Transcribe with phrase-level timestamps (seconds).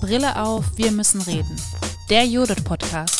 [0.00, 1.56] Brille auf, wir müssen reden.
[2.08, 3.17] Der Judith Podcast.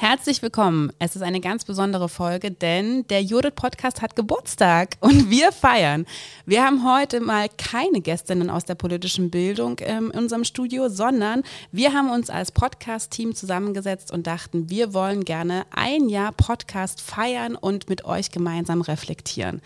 [0.00, 0.90] Herzlich willkommen.
[0.98, 6.06] Es ist eine ganz besondere Folge, denn der Judith Podcast hat Geburtstag und wir feiern.
[6.46, 11.42] Wir haben heute mal keine Gästinnen aus der politischen Bildung ähm, in unserem Studio, sondern
[11.70, 17.54] wir haben uns als Podcast-Team zusammengesetzt und dachten, wir wollen gerne ein Jahr Podcast feiern
[17.54, 19.60] und mit euch gemeinsam reflektieren.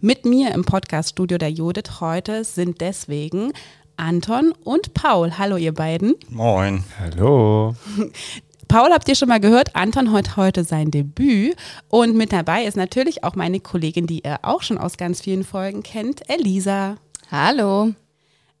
[0.00, 3.52] Mit mir im Podcast-Studio der Judith heute sind deswegen
[3.96, 5.36] Anton und Paul.
[5.36, 6.14] Hallo, ihr beiden.
[6.28, 6.84] Moin.
[7.00, 7.74] Hallo.
[8.70, 11.56] Paul habt ihr schon mal gehört, Anton hat heute sein Debüt
[11.88, 15.42] und mit dabei ist natürlich auch meine Kollegin, die ihr auch schon aus ganz vielen
[15.42, 16.94] Folgen kennt, Elisa.
[17.32, 17.92] Hallo.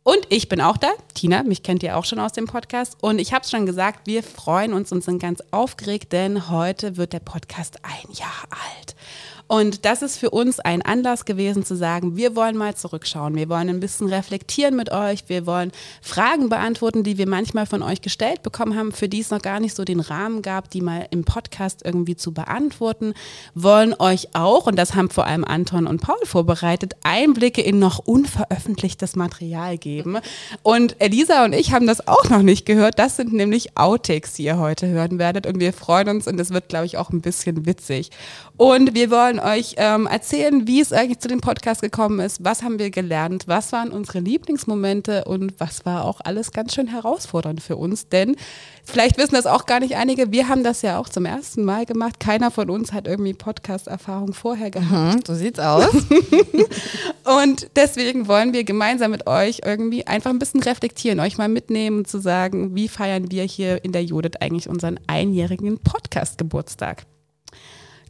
[0.02, 2.96] Und ich bin auch da, Tina, mich kennt ihr auch schon aus dem Podcast.
[3.00, 6.96] Und ich habe es schon gesagt, wir freuen uns und sind ganz aufgeregt, denn heute
[6.96, 8.96] wird der Podcast ein Jahr alt.
[9.50, 13.48] Und das ist für uns ein Anlass gewesen zu sagen, wir wollen mal zurückschauen, wir
[13.48, 18.00] wollen ein bisschen reflektieren mit euch, wir wollen Fragen beantworten, die wir manchmal von euch
[18.00, 21.08] gestellt bekommen haben, für die es noch gar nicht so den Rahmen gab, die mal
[21.10, 23.12] im Podcast irgendwie zu beantworten,
[23.56, 27.98] wollen euch auch, und das haben vor allem Anton und Paul vorbereitet, Einblicke in noch
[27.98, 30.18] unveröffentlichtes Material geben.
[30.62, 33.00] Und Elisa und ich haben das auch noch nicht gehört.
[33.00, 35.48] Das sind nämlich Outtakes, die ihr heute hören werdet.
[35.48, 38.10] Und wir freuen uns und es wird, glaube ich, auch ein bisschen witzig.
[38.56, 42.62] Und wir wollen euch ähm, erzählen, wie es eigentlich zu dem Podcast gekommen ist, was
[42.62, 47.62] haben wir gelernt, was waren unsere Lieblingsmomente und was war auch alles ganz schön herausfordernd
[47.62, 48.08] für uns.
[48.08, 48.36] Denn
[48.84, 51.86] vielleicht wissen das auch gar nicht einige, wir haben das ja auch zum ersten Mal
[51.86, 52.20] gemacht.
[52.20, 55.16] Keiner von uns hat irgendwie Podcast-Erfahrung vorher gehabt.
[55.16, 55.90] Mhm, so sieht's aus.
[57.42, 62.04] und deswegen wollen wir gemeinsam mit euch irgendwie einfach ein bisschen reflektieren, euch mal mitnehmen,
[62.04, 67.06] zu sagen, wie feiern wir hier in der Judith eigentlich unseren einjährigen Podcast-Geburtstag.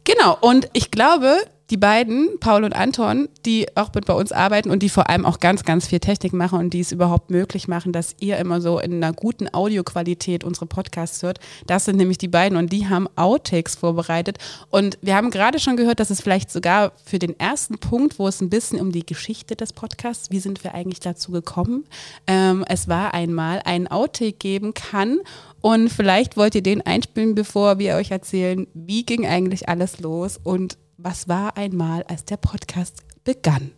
[0.03, 1.37] Genau, und ich glaube,
[1.71, 5.25] die beiden, Paul und Anton, die auch mit bei uns arbeiten und die vor allem
[5.25, 8.59] auch ganz, ganz viel Technik machen und die es überhaupt möglich machen, dass ihr immer
[8.59, 11.39] so in einer guten Audioqualität unsere Podcasts hört.
[11.67, 14.37] Das sind nämlich die beiden und die haben Outtakes vorbereitet.
[14.69, 18.27] Und wir haben gerade schon gehört, dass es vielleicht sogar für den ersten Punkt, wo
[18.27, 21.85] es ein bisschen um die Geschichte des Podcasts, wie sind wir eigentlich dazu gekommen,
[22.27, 25.19] ähm, es war einmal ein Outtake geben kann.
[25.61, 30.39] Und vielleicht wollt ihr den einspielen, bevor wir euch erzählen, wie ging eigentlich alles los
[30.43, 33.71] und was war einmal, als der Podcast begann.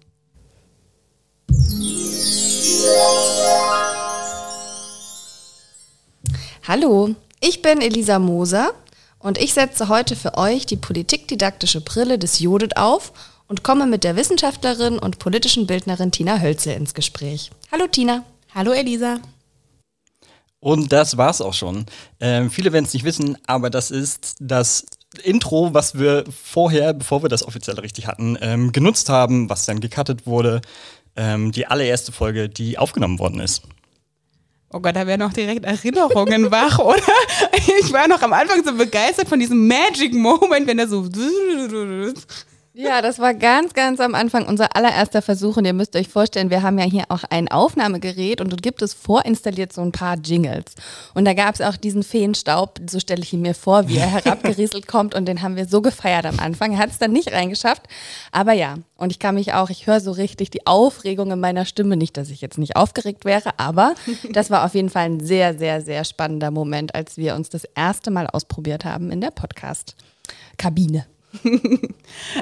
[6.65, 8.73] Hallo, ich bin Elisa Moser
[9.19, 13.11] und ich setze heute für euch die politikdidaktische Brille des Judith auf
[13.47, 17.51] und komme mit der Wissenschaftlerin und politischen Bildnerin Tina Hölzel ins Gespräch.
[17.71, 18.23] Hallo Tina.
[18.55, 19.19] Hallo Elisa.
[20.63, 21.85] Und das war's auch schon.
[22.21, 24.85] Ähm, viele werden es nicht wissen, aber das ist das
[25.21, 29.81] Intro, was wir vorher, bevor wir das offiziell richtig hatten, ähm, genutzt haben, was dann
[29.81, 30.61] gecuttet wurde.
[31.17, 33.63] Ähm, die allererste Folge, die aufgenommen worden ist.
[34.71, 37.03] Oh Gott, da werden noch direkt Erinnerungen wach, oder?
[37.81, 41.09] Ich war noch am Anfang so begeistert von diesem Magic Moment, wenn er so
[42.75, 46.49] ja, das war ganz, ganz am Anfang unser allererster Versuch und ihr müsst euch vorstellen,
[46.49, 50.17] wir haben ja hier auch ein Aufnahmegerät und dort gibt es vorinstalliert so ein paar
[50.17, 50.73] Jingles.
[51.13, 54.07] Und da gab es auch diesen Feenstaub, so stelle ich ihn mir vor, wie er
[54.11, 56.73] herabgerieselt kommt und den haben wir so gefeiert am Anfang.
[56.73, 57.83] Er hat es dann nicht reingeschafft,
[58.31, 61.65] aber ja, und ich kann mich auch, ich höre so richtig die Aufregung in meiner
[61.65, 63.93] Stimme, nicht, dass ich jetzt nicht aufgeregt wäre, aber
[64.33, 67.65] das war auf jeden Fall ein sehr, sehr, sehr spannender Moment, als wir uns das
[67.75, 71.05] erste Mal ausprobiert haben in der Podcast-Kabine.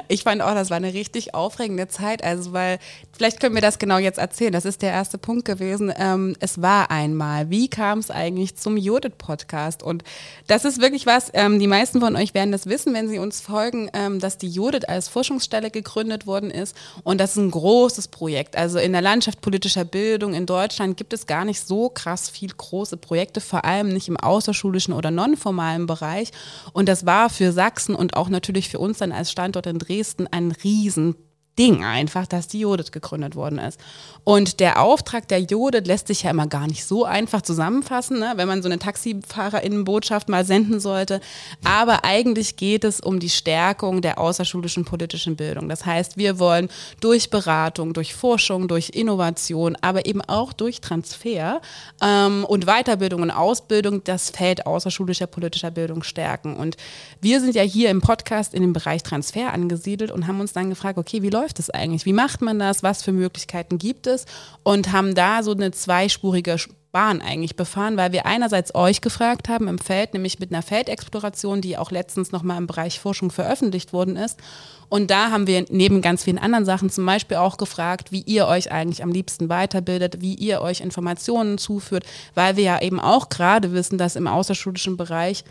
[0.08, 2.22] ich fand auch, das war eine richtig aufregende Zeit.
[2.22, 2.78] Also, weil,
[3.12, 4.52] vielleicht können wir das genau jetzt erzählen.
[4.52, 5.92] Das ist der erste Punkt gewesen.
[5.96, 7.50] Ähm, es war einmal.
[7.50, 9.82] Wie kam es eigentlich zum Judith-Podcast?
[9.82, 10.04] Und
[10.46, 13.40] das ist wirklich was, ähm, die meisten von euch werden das wissen, wenn sie uns
[13.40, 16.76] folgen, ähm, dass die Judith als Forschungsstelle gegründet worden ist.
[17.02, 18.56] Und das ist ein großes Projekt.
[18.56, 22.50] Also in der Landschaft politischer Bildung in Deutschland gibt es gar nicht so krass viel
[22.54, 26.30] große Projekte, vor allem nicht im außerschulischen oder nonformalen Bereich.
[26.72, 30.26] Und das war für Sachsen und auch natürlich für uns dann als Standort in Dresden
[30.26, 31.14] ein riesen
[31.58, 33.78] Ding einfach, dass die Judith gegründet worden ist.
[34.24, 38.32] Und der Auftrag der Judith lässt sich ja immer gar nicht so einfach zusammenfassen, ne?
[38.36, 41.20] wenn man so eine Taxifahrerinnenbotschaft mal senden sollte.
[41.62, 45.68] Aber eigentlich geht es um die Stärkung der außerschulischen politischen Bildung.
[45.68, 46.70] Das heißt, wir wollen
[47.00, 51.60] durch Beratung, durch Forschung, durch Innovation, aber eben auch durch Transfer
[52.00, 56.56] ähm, und Weiterbildung und Ausbildung das Feld außerschulischer politischer Bildung stärken.
[56.56, 56.76] Und
[57.20, 60.70] wir sind ja hier im Podcast in dem Bereich Transfer angesiedelt und haben uns dann
[60.70, 62.06] gefragt, okay, wie läuft läuft es eigentlich?
[62.06, 62.82] Wie macht man das?
[62.82, 64.26] Was für Möglichkeiten gibt es?
[64.62, 66.56] Und haben da so eine zweispurige
[66.92, 71.62] Bahn eigentlich befahren, weil wir einerseits euch gefragt haben im Feld, nämlich mit einer Feldexploration,
[71.62, 74.38] die auch letztens nochmal im Bereich Forschung veröffentlicht worden ist.
[74.90, 78.46] Und da haben wir neben ganz vielen anderen Sachen zum Beispiel auch gefragt, wie ihr
[78.46, 82.04] euch eigentlich am liebsten weiterbildet, wie ihr euch Informationen zuführt,
[82.34, 85.44] weil wir ja eben auch gerade wissen, dass im außerschulischen Bereich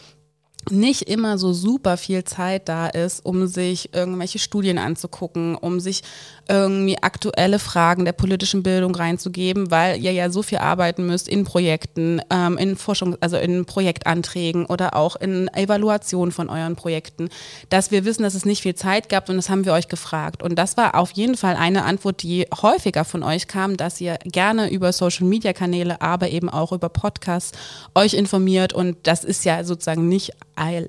[0.69, 6.03] nicht immer so super viel Zeit da ist, um sich irgendwelche Studien anzugucken, um sich
[6.51, 11.45] irgendwie aktuelle Fragen der politischen Bildung reinzugeben, weil ihr ja so viel arbeiten müsst in
[11.45, 17.29] Projekten, ähm, in Forschung, also in Projektanträgen oder auch in Evaluation von euren Projekten,
[17.69, 20.43] dass wir wissen, dass es nicht viel Zeit gab und das haben wir euch gefragt.
[20.43, 24.17] Und das war auf jeden Fall eine Antwort, die häufiger von euch kam, dass ihr
[24.25, 27.57] gerne über Social Media Kanäle, aber eben auch über Podcasts
[27.95, 30.33] euch informiert und das ist ja sozusagen nicht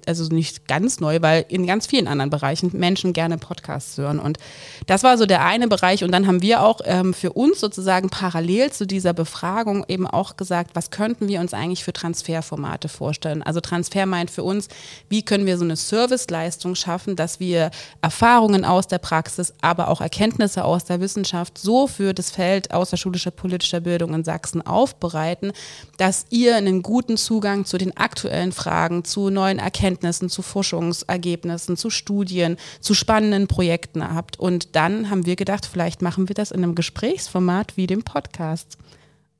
[0.06, 4.18] also nicht ganz neu, weil in ganz vielen anderen Bereichen Menschen gerne Podcasts hören.
[4.18, 4.38] Und
[4.86, 6.02] das war so der eine Bereich.
[6.02, 10.38] Und dann haben wir auch ähm, für uns sozusagen parallel zu dieser Befragung eben auch
[10.38, 13.42] gesagt, was könnten wir uns eigentlich für Transferformate vorstellen?
[13.42, 14.68] Also Transfer meint für uns,
[15.10, 17.70] wie können wir so eine Serviceleistung schaffen, dass wir
[18.00, 23.30] Erfahrungen aus der Praxis, aber auch Erkenntnisse aus der Wissenschaft so für das Feld außerschulischer
[23.30, 25.52] politischer Bildung in Sachsen aufbereiten,
[25.98, 31.90] dass ihr einen guten Zugang zu den aktuellen Fragen, zu neuen Erkenntnissen, zu Forschungsergebnissen, zu
[31.90, 34.38] Studien, zu spannenden Projekten habt.
[34.38, 38.78] Und dann haben wir gedacht, vielleicht machen wir das in einem Gesprächsformat wie dem Podcast.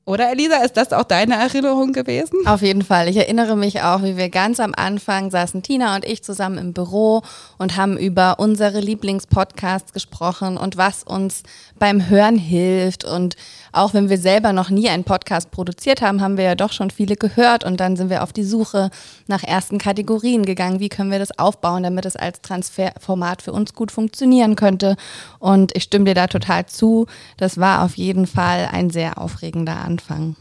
[0.05, 2.45] Oder Elisa, ist das auch deine Erinnerung gewesen?
[2.45, 3.07] Auf jeden Fall.
[3.07, 6.73] Ich erinnere mich auch, wie wir ganz am Anfang saßen Tina und ich zusammen im
[6.73, 7.21] Büro
[7.57, 11.43] und haben über unsere Lieblingspodcasts gesprochen und was uns
[11.79, 13.05] beim Hören hilft.
[13.05, 13.37] Und
[13.73, 16.91] auch wenn wir selber noch nie einen Podcast produziert haben, haben wir ja doch schon
[16.91, 18.89] viele gehört und dann sind wir auf die Suche
[19.27, 20.79] nach ersten Kategorien gegangen.
[20.79, 24.95] Wie können wir das aufbauen, damit es als Transferformat für uns gut funktionieren könnte?
[25.39, 27.07] Und ich stimme dir da total zu.
[27.37, 30.35] Das war auf jeden Fall ein sehr aufregender Anfang.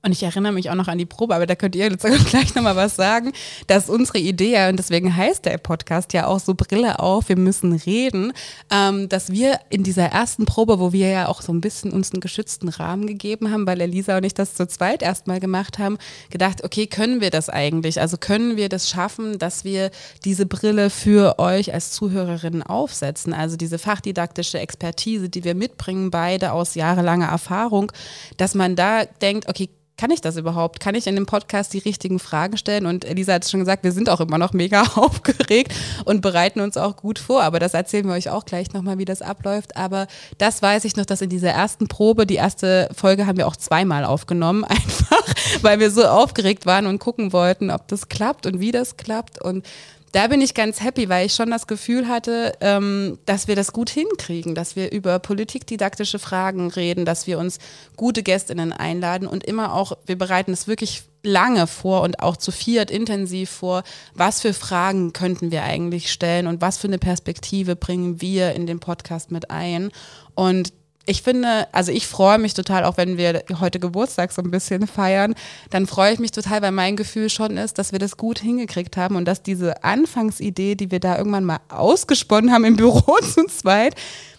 [0.00, 2.54] Und ich erinnere mich auch noch an die Probe, aber da könnt ihr jetzt gleich
[2.54, 3.32] nochmal was sagen,
[3.66, 7.72] dass unsere Idee, und deswegen heißt der Podcast ja auch so Brille auf, wir müssen
[7.72, 8.32] reden,
[8.70, 12.12] ähm, dass wir in dieser ersten Probe, wo wir ja auch so ein bisschen uns
[12.12, 15.98] einen geschützten Rahmen gegeben haben, weil Elisa und ich das zu zweit erstmal gemacht haben,
[16.30, 18.00] gedacht, okay, können wir das eigentlich?
[18.00, 19.90] Also können wir das schaffen, dass wir
[20.24, 23.34] diese Brille für euch als Zuhörerinnen aufsetzen?
[23.34, 27.90] Also diese fachdidaktische Expertise, die wir mitbringen, beide aus jahrelanger Erfahrung,
[28.36, 29.68] dass man da denkt, okay,
[29.98, 30.78] kann ich das überhaupt?
[30.78, 32.86] Kann ich in dem Podcast die richtigen Fragen stellen?
[32.86, 35.74] Und Elisa hat es schon gesagt, wir sind auch immer noch mega aufgeregt
[36.04, 37.42] und bereiten uns auch gut vor.
[37.42, 39.76] Aber das erzählen wir euch auch gleich nochmal, wie das abläuft.
[39.76, 40.06] Aber
[40.38, 43.56] das weiß ich noch, dass in dieser ersten Probe, die erste Folge haben wir auch
[43.56, 48.60] zweimal aufgenommen, einfach, weil wir so aufgeregt waren und gucken wollten, ob das klappt und
[48.60, 49.42] wie das klappt.
[49.42, 49.66] Und
[50.12, 53.72] da bin ich ganz happy, weil ich schon das Gefühl hatte, ähm, dass wir das
[53.72, 57.58] gut hinkriegen, dass wir über politikdidaktische Fragen reden, dass wir uns
[57.96, 62.52] gute Gästinnen einladen und immer auch, wir bereiten es wirklich lange vor und auch zu
[62.52, 63.82] viert intensiv vor,
[64.14, 68.66] was für Fragen könnten wir eigentlich stellen und was für eine Perspektive bringen wir in
[68.66, 69.90] den Podcast mit ein.
[70.34, 70.72] Und
[71.08, 74.86] ich finde, also ich freue mich total, auch wenn wir heute Geburtstag so ein bisschen
[74.86, 75.34] feiern,
[75.70, 78.98] dann freue ich mich total, weil mein Gefühl schon ist, dass wir das gut hingekriegt
[78.98, 83.46] haben und dass diese Anfangsidee, die wir da irgendwann mal ausgesponnen haben im Büro zu
[83.46, 83.94] zweit,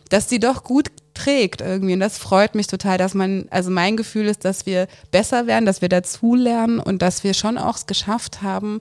[0.09, 1.93] dass die doch gut trägt irgendwie.
[1.93, 5.65] Und das freut mich total, dass man, also mein Gefühl ist, dass wir besser werden,
[5.65, 8.79] dass wir dazulernen und dass wir schon auch es geschafft haben,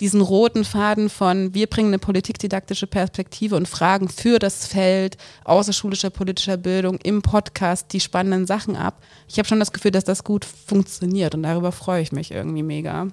[0.00, 6.10] diesen roten Faden von wir bringen eine politikdidaktische Perspektive und fragen für das Feld außerschulischer
[6.10, 9.02] politischer Bildung im Podcast die spannenden Sachen ab.
[9.28, 12.62] Ich habe schon das Gefühl, dass das gut funktioniert und darüber freue ich mich irgendwie
[12.62, 13.08] mega.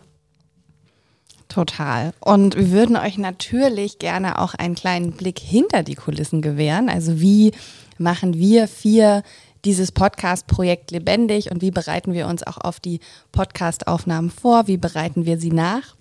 [1.47, 2.13] Total.
[2.19, 6.89] Und wir würden euch natürlich gerne auch einen kleinen Blick hinter die Kulissen gewähren.
[6.89, 7.51] Also wie
[7.97, 9.23] machen wir vier
[9.63, 12.99] dieses Podcast-Projekt lebendig und wie bereiten wir uns auch auf die
[13.31, 14.67] Podcast-Aufnahmen vor?
[14.67, 15.95] Wie bereiten wir sie nach?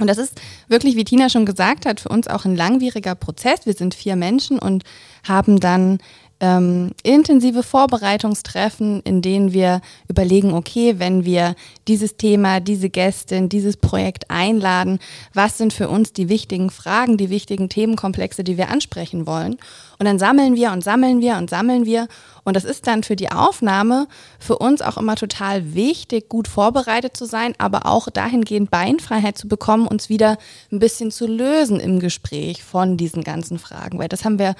[0.00, 3.66] Und das ist wirklich, wie Tina schon gesagt hat, für uns auch ein langwieriger Prozess.
[3.66, 4.82] Wir sind vier Menschen und
[5.26, 5.98] haben dann
[6.40, 11.54] ähm, intensive Vorbereitungstreffen, in denen wir überlegen, okay, wenn wir
[11.86, 14.98] dieses Thema, diese Gästin, dieses Projekt einladen,
[15.34, 19.58] was sind für uns die wichtigen Fragen, die wichtigen Themenkomplexe, die wir ansprechen wollen.
[19.98, 22.08] Und dann sammeln wir und sammeln wir und sammeln wir.
[22.44, 27.16] Und das ist dann für die Aufnahme für uns auch immer total wichtig, gut vorbereitet
[27.16, 30.38] zu sein, aber auch dahingehend Beinfreiheit zu bekommen, uns wieder
[30.72, 33.98] ein bisschen zu lösen im Gespräch von diesen ganzen Fragen.
[33.98, 34.54] Weil das haben wir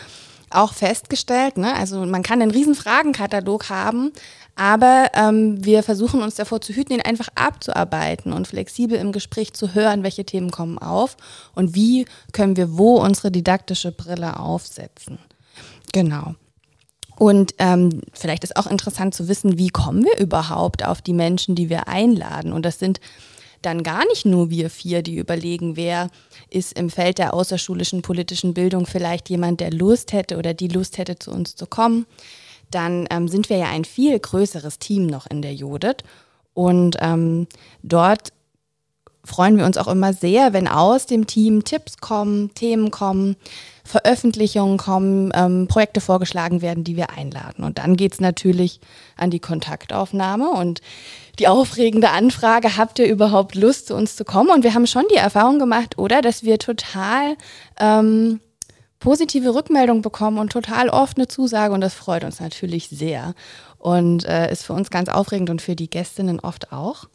[0.50, 1.56] auch festgestellt.
[1.56, 1.74] Ne?
[1.74, 4.12] Also man kann einen riesen Fragenkatalog haben,
[4.56, 9.52] aber ähm, wir versuchen uns davor zu hüten, ihn einfach abzuarbeiten und flexibel im Gespräch
[9.52, 11.16] zu hören, welche Themen kommen auf
[11.54, 15.18] und wie können wir wo unsere didaktische Brille aufsetzen.
[15.92, 16.34] Genau.
[17.16, 21.54] Und ähm, vielleicht ist auch interessant zu wissen, wie kommen wir überhaupt auf die Menschen,
[21.54, 22.52] die wir einladen.
[22.52, 22.98] Und das sind
[23.62, 26.10] dann gar nicht nur wir vier, die überlegen, wer
[26.48, 30.98] ist im Feld der außerschulischen politischen Bildung vielleicht jemand, der Lust hätte oder die Lust
[30.98, 32.06] hätte, zu uns zu kommen.
[32.70, 35.98] Dann ähm, sind wir ja ein viel größeres Team noch in der Judith.
[36.54, 37.46] Und ähm,
[37.82, 38.32] dort
[39.24, 43.36] freuen wir uns auch immer sehr, wenn aus dem Team Tipps kommen, Themen kommen,
[43.90, 47.64] Veröffentlichungen kommen, ähm, Projekte vorgeschlagen werden, die wir einladen.
[47.64, 48.80] Und dann geht es natürlich
[49.16, 50.80] an die Kontaktaufnahme und
[51.38, 54.50] die aufregende Anfrage, habt ihr überhaupt Lust, zu uns zu kommen?
[54.50, 57.36] Und wir haben schon die Erfahrung gemacht, oder, dass wir total
[57.78, 58.40] ähm,
[59.00, 63.34] positive Rückmeldungen bekommen und total oft eine Zusage und das freut uns natürlich sehr
[63.78, 67.06] und äh, ist für uns ganz aufregend und für die Gästinnen oft auch.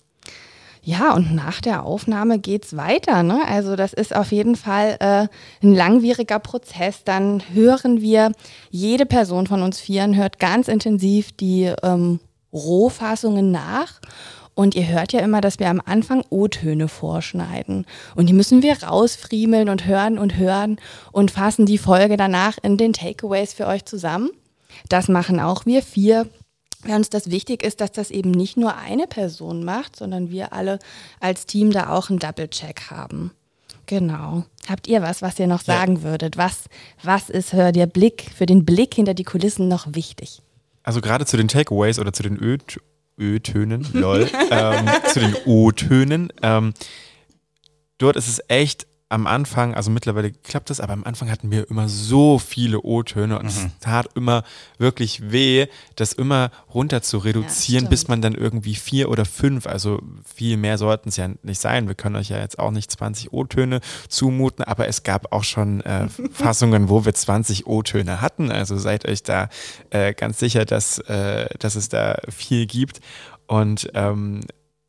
[0.88, 3.24] Ja, und nach der Aufnahme geht's weiter.
[3.24, 3.42] Ne?
[3.48, 5.28] Also das ist auf jeden Fall äh,
[5.66, 7.04] ein langwieriger Prozess.
[7.04, 8.32] Dann hören wir,
[8.70, 12.20] jede Person von uns Vieren hört ganz intensiv die ähm,
[12.54, 14.00] Rohfassungen nach.
[14.54, 17.88] Und ihr hört ja immer, dass wir am Anfang O-Töne vorschneiden.
[18.16, 20.78] Und die müssen wir rausfriemeln und hören und hören
[21.12, 24.30] und fassen die Folge danach in den Takeaways für euch zusammen.
[24.88, 26.28] Das machen auch wir vier
[26.86, 30.54] weil uns das wichtig ist, dass das eben nicht nur eine Person macht, sondern wir
[30.54, 30.80] alle
[31.20, 33.32] als Team da auch einen Double-Check haben.
[33.86, 34.46] Genau.
[34.68, 36.04] Habt ihr was, was ihr noch sagen ja.
[36.04, 36.38] würdet?
[36.38, 36.66] Was,
[37.04, 40.42] was ist für, der Blick, für den Blick hinter die Kulissen noch wichtig?
[40.84, 42.58] Also gerade zu den Takeaways oder zu den Ö
[43.18, 46.34] Ö-Tönen, lol, ähm, zu den O-Tönen.
[46.42, 46.74] Ähm,
[47.98, 51.70] dort ist es echt am Anfang, also mittlerweile klappt das, aber am Anfang hatten wir
[51.70, 53.50] immer so viele O-Töne und mhm.
[53.50, 54.44] es tat immer
[54.80, 59.68] wirklich weh, das immer runter zu reduzieren, ja, bis man dann irgendwie vier oder fünf,
[59.68, 61.88] also viel mehr sollten es ja nicht sein.
[61.88, 65.82] Wir können euch ja jetzt auch nicht 20 O-Töne zumuten, aber es gab auch schon
[65.82, 68.52] äh, Fassungen, wo wir 20 O-Töne hatten.
[68.52, 69.50] Also seid euch da
[69.92, 73.02] äh, ganz sicher, dass, äh, dass es da viel gibt.
[73.48, 74.42] Und ähm,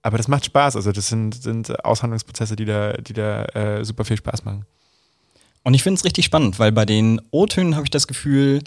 [0.06, 0.76] aber das macht Spaß.
[0.76, 4.64] Also das sind, sind Aushandlungsprozesse, die da, die da äh, super viel Spaß machen.
[5.64, 8.62] Und ich finde es richtig spannend, weil bei den O-Tönen habe ich das Gefühl,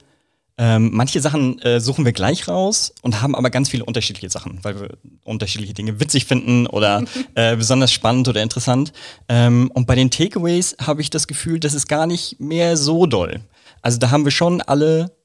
[0.58, 4.60] ähm, manche Sachen äh, suchen wir gleich raus und haben aber ganz viele unterschiedliche Sachen,
[4.64, 4.90] weil wir
[5.24, 7.06] unterschiedliche Dinge witzig finden oder
[7.36, 8.92] äh, besonders spannend oder interessant.
[9.30, 13.06] Ähm, und bei den Takeaways habe ich das Gefühl, das ist gar nicht mehr so
[13.06, 13.40] doll.
[13.82, 15.16] Also da haben wir schon alle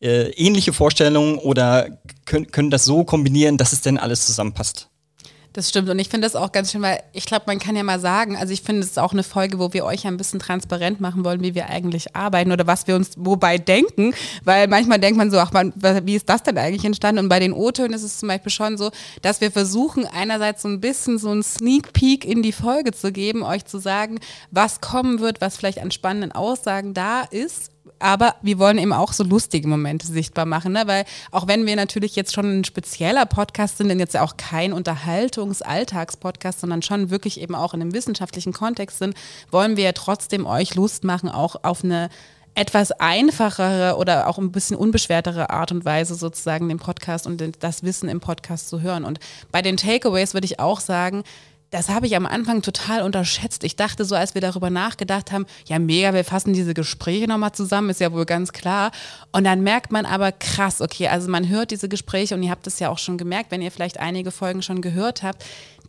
[0.00, 1.88] äh, ähnliche Vorstellungen oder
[2.26, 4.88] können, können das so kombinieren, dass es denn alles zusammenpasst.
[5.56, 5.88] Das stimmt.
[5.88, 8.36] Und ich finde das auch ganz schön, weil ich glaube, man kann ja mal sagen,
[8.36, 11.24] also ich finde es ist auch eine Folge, wo wir euch ein bisschen transparent machen
[11.24, 14.12] wollen, wie wir eigentlich arbeiten oder was wir uns wobei denken,
[14.44, 15.72] weil manchmal denkt man so, ach man,
[16.04, 17.20] wie ist das denn eigentlich entstanden?
[17.20, 18.90] Und bei den O-Tönen ist es zum Beispiel schon so,
[19.22, 23.10] dass wir versuchen einerseits so ein bisschen so einen Sneak Peek in die Folge zu
[23.10, 24.18] geben, euch zu sagen,
[24.50, 29.12] was kommen wird, was vielleicht an spannenden Aussagen da ist aber wir wollen eben auch
[29.12, 30.82] so lustige Momente sichtbar machen, ne?
[30.86, 34.72] weil auch wenn wir natürlich jetzt schon ein spezieller Podcast sind, denn jetzt auch kein
[34.72, 39.14] Unterhaltungs-Alltags-Podcast, sondern schon wirklich eben auch in einem wissenschaftlichen Kontext sind,
[39.50, 42.10] wollen wir ja trotzdem euch Lust machen, auch auf eine
[42.54, 47.82] etwas einfachere oder auch ein bisschen unbeschwertere Art und Weise sozusagen den Podcast und das
[47.82, 49.04] Wissen im Podcast zu hören.
[49.04, 49.20] Und
[49.52, 51.22] bei den Takeaways würde ich auch sagen,
[51.70, 53.64] das habe ich am Anfang total unterschätzt.
[53.64, 57.52] Ich dachte so, als wir darüber nachgedacht haben, ja mega, wir fassen diese Gespräche nochmal
[57.52, 58.92] zusammen, ist ja wohl ganz klar.
[59.32, 62.66] Und dann merkt man aber krass, okay, also man hört diese Gespräche und ihr habt
[62.66, 65.44] es ja auch schon gemerkt, wenn ihr vielleicht einige Folgen schon gehört habt,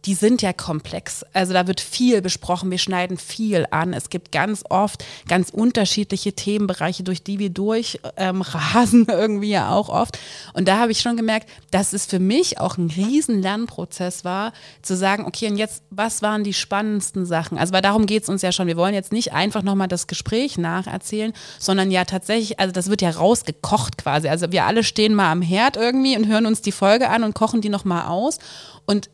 [0.06, 1.26] die sind ja komplex.
[1.34, 3.94] Also da wird viel besprochen, wir schneiden viel an.
[3.94, 9.90] Es gibt ganz oft ganz unterschiedliche Themenbereiche, durch die wir durchrasen, ähm, irgendwie ja auch
[9.90, 10.18] oft.
[10.54, 14.54] Und da habe ich schon gemerkt, dass es für mich auch ein riesen Lernprozess war,
[14.82, 17.58] zu sagen, okay, und jetzt, was waren die spannendsten Sachen?
[17.58, 18.68] Also weil darum geht es uns ja schon.
[18.68, 23.02] Wir wollen jetzt nicht einfach nochmal das Gespräch nacherzählen, sondern ja tatsächlich, also das wird
[23.02, 24.28] ja rausgekocht quasi.
[24.28, 27.34] Also wir alle stehen mal am Herd irgendwie und hören uns die Folge an und
[27.34, 28.38] kochen die nochmal aus.
[28.86, 29.10] Und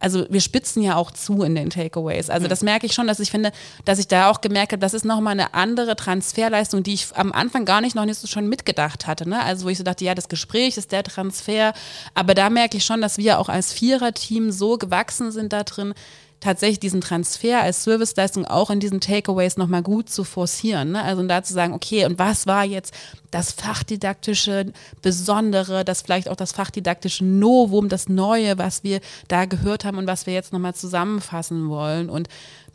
[0.00, 2.30] also wir spitzen ja auch zu in den Takeaways.
[2.30, 3.52] Also das merke ich schon, dass ich finde,
[3.84, 7.32] dass ich da auch gemerkt habe, das ist nochmal eine andere Transferleistung, die ich am
[7.32, 9.28] Anfang gar nicht noch nicht so schon mitgedacht hatte.
[9.28, 9.42] Ne?
[9.44, 11.74] Also wo ich so dachte, ja, das Gespräch ist der Transfer.
[12.14, 15.94] Aber da merke ich schon, dass wir auch als Viererteam so gewachsen sind da drin,
[16.40, 20.92] tatsächlich diesen Transfer als Serviceleistung auch in diesen Takeaways nochmal gut zu forcieren.
[20.92, 21.02] Ne?
[21.02, 22.94] Also da zu sagen, okay, und was war jetzt
[23.30, 29.84] das fachdidaktische Besondere, das vielleicht auch das fachdidaktische Novum, das Neue, was wir da gehört
[29.84, 32.08] haben und was wir jetzt nochmal zusammenfassen wollen.
[32.08, 32.28] Und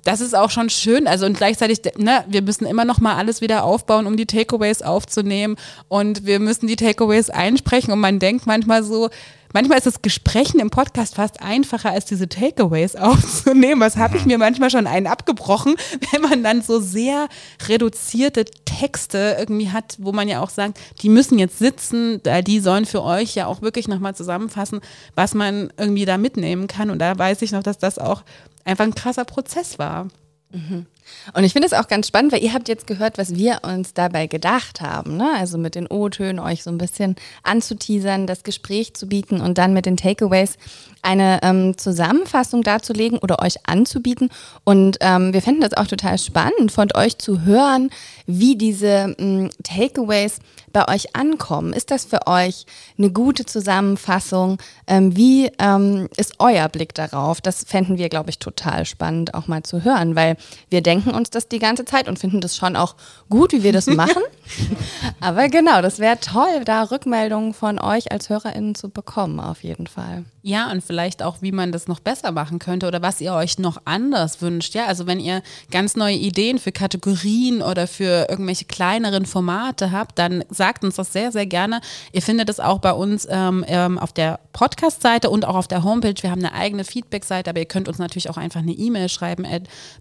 [0.06, 1.08] das ist auch schon schön.
[1.08, 4.84] Also und gleichzeitig, ne, wir müssen immer noch mal alles wieder aufbauen, um die Takeaways
[4.84, 5.58] aufzunehmen.
[5.90, 7.92] Und wir müssen die Takeaways einsprechen.
[7.92, 9.10] Und man denkt manchmal so,
[9.52, 13.82] manchmal ist das Gesprächen im Podcast fast einfacher, als diese Takeaways aufzunehmen.
[13.82, 15.76] Was habe ich mir manchmal schon einen abgebrochen,
[16.12, 17.28] wenn man dann so sehr
[17.68, 22.86] reduzierte Texte irgendwie hat, wo man ja auch sagt, die müssen jetzt sitzen, die sollen
[22.86, 24.82] für euch ja auch wirklich nochmal zusammenfassen,
[25.16, 26.92] was man irgendwie da mitnehmen kann.
[26.92, 28.22] Und da weiß ich noch, dass das auch
[28.66, 30.10] einfach ein krasser Prozess war.
[30.52, 30.88] Mhm.
[31.34, 33.94] Und ich finde es auch ganz spannend, weil ihr habt jetzt gehört, was wir uns
[33.94, 35.18] dabei gedacht haben.
[35.18, 35.32] Ne?
[35.38, 39.74] Also mit den O-Tönen euch so ein bisschen anzuteasern, das Gespräch zu bieten und dann
[39.74, 40.58] mit den Takeaways
[41.02, 44.30] eine ähm, Zusammenfassung darzulegen oder euch anzubieten.
[44.64, 47.90] Und ähm, wir fänden das auch total spannend, von euch zu hören,
[48.26, 50.40] wie diese ähm, Takeaways
[50.74, 51.72] bei euch ankommen.
[51.72, 52.66] Ist das für euch
[52.98, 54.58] eine gute Zusammenfassung?
[54.88, 57.40] Ähm, wie ähm, ist euer Blick darauf?
[57.40, 60.36] Das fänden wir, glaube ich, total spannend auch mal zu hören, weil
[60.70, 62.96] wir denken uns das die ganze Zeit und finden das schon auch
[63.30, 64.22] gut, wie wir das machen.
[65.20, 69.88] Aber genau, das wäre toll, da Rückmeldungen von euch als HörerInnen zu bekommen, auf jeden
[69.88, 70.26] Fall.
[70.48, 73.58] Ja, und vielleicht auch, wie man das noch besser machen könnte oder was ihr euch
[73.58, 74.76] noch anders wünscht.
[74.76, 80.20] Ja, also wenn ihr ganz neue Ideen für Kategorien oder für irgendwelche kleineren Formate habt,
[80.20, 81.82] dann sagt uns das sehr, sehr gerne.
[82.12, 85.84] Ihr findet es auch bei uns ähm, ähm auf der Podcast-Seite und auch auf der
[85.84, 86.22] Homepage.
[86.22, 89.46] Wir haben eine eigene Feedback-Seite, aber ihr könnt uns natürlich auch einfach eine E-Mail schreiben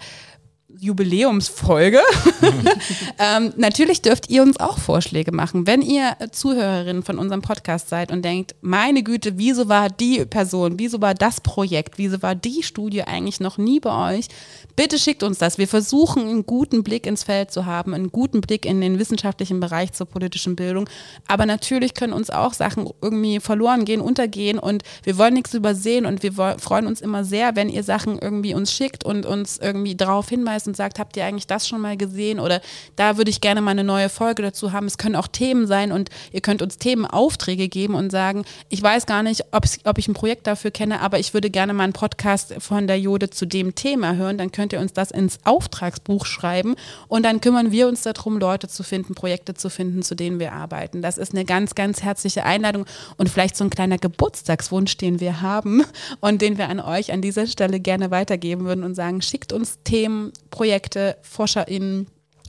[0.79, 2.01] Jubiläumsfolge.
[3.19, 5.67] ähm, natürlich dürft ihr uns auch Vorschläge machen.
[5.67, 10.79] Wenn ihr Zuhörerin von unserem Podcast seid und denkt, meine Güte, wieso war die Person,
[10.79, 14.29] wieso war das Projekt, wieso war die Studie eigentlich noch nie bei euch,
[14.77, 15.59] bitte schickt uns das.
[15.59, 19.61] Wir versuchen, einen guten Blick ins Feld zu haben, einen guten Blick in den wissenschaftlichen
[19.61, 20.89] Bereich zur politischen Bildung.
[21.29, 26.07] Aber natürlich können uns auch Sachen irgendwie verloren gehen, untergehen und wir wollen nichts übersehen
[26.07, 29.95] und wir freuen uns immer sehr, wenn ihr Sachen irgendwie uns schickt und uns irgendwie
[29.95, 32.61] darauf hinweist, hinweist und sagt, habt ihr eigentlich das schon mal gesehen oder
[32.97, 34.87] da würde ich gerne mal eine neue Folge dazu haben.
[34.87, 39.07] Es können auch Themen sein und ihr könnt uns Themenaufträge geben und sagen, ich weiß
[39.07, 42.55] gar nicht, ob ich ein Projekt dafür kenne, aber ich würde gerne mal einen Podcast
[42.59, 44.39] von der Jode zu dem Thema hören.
[44.39, 46.75] Dann könnt ihr uns das ins Auftragsbuch schreiben
[47.09, 50.53] und dann kümmern wir uns darum, Leute zu finden, Projekte zu finden, zu denen wir
[50.53, 51.03] arbeiten.
[51.03, 52.87] Das ist eine ganz, ganz herzliche Einladung
[53.17, 55.85] und vielleicht so ein kleiner Geburtstagswunsch, den wir haben
[56.21, 59.79] und den wir an euch an dieser Stelle gerne weitergeben würden und sagen, schickt uns
[59.85, 62.07] Themen, Projekte, ForscherInnen,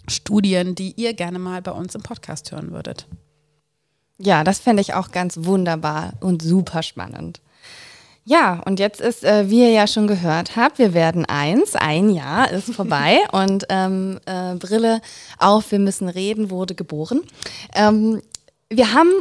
[0.07, 3.07] Studien, die ihr gerne mal bei uns im Podcast hören würdet.
[4.19, 7.41] Ja, das fände ich auch ganz wunderbar und super spannend.
[8.25, 12.09] Ja, und jetzt ist, äh, wie ihr ja schon gehört habt, wir werden eins, ein
[12.09, 15.01] Jahr ist vorbei und ähm, äh, Brille
[15.39, 17.21] auf, wir müssen reden, wurde geboren.
[17.73, 18.21] Ähm,
[18.69, 19.11] wir haben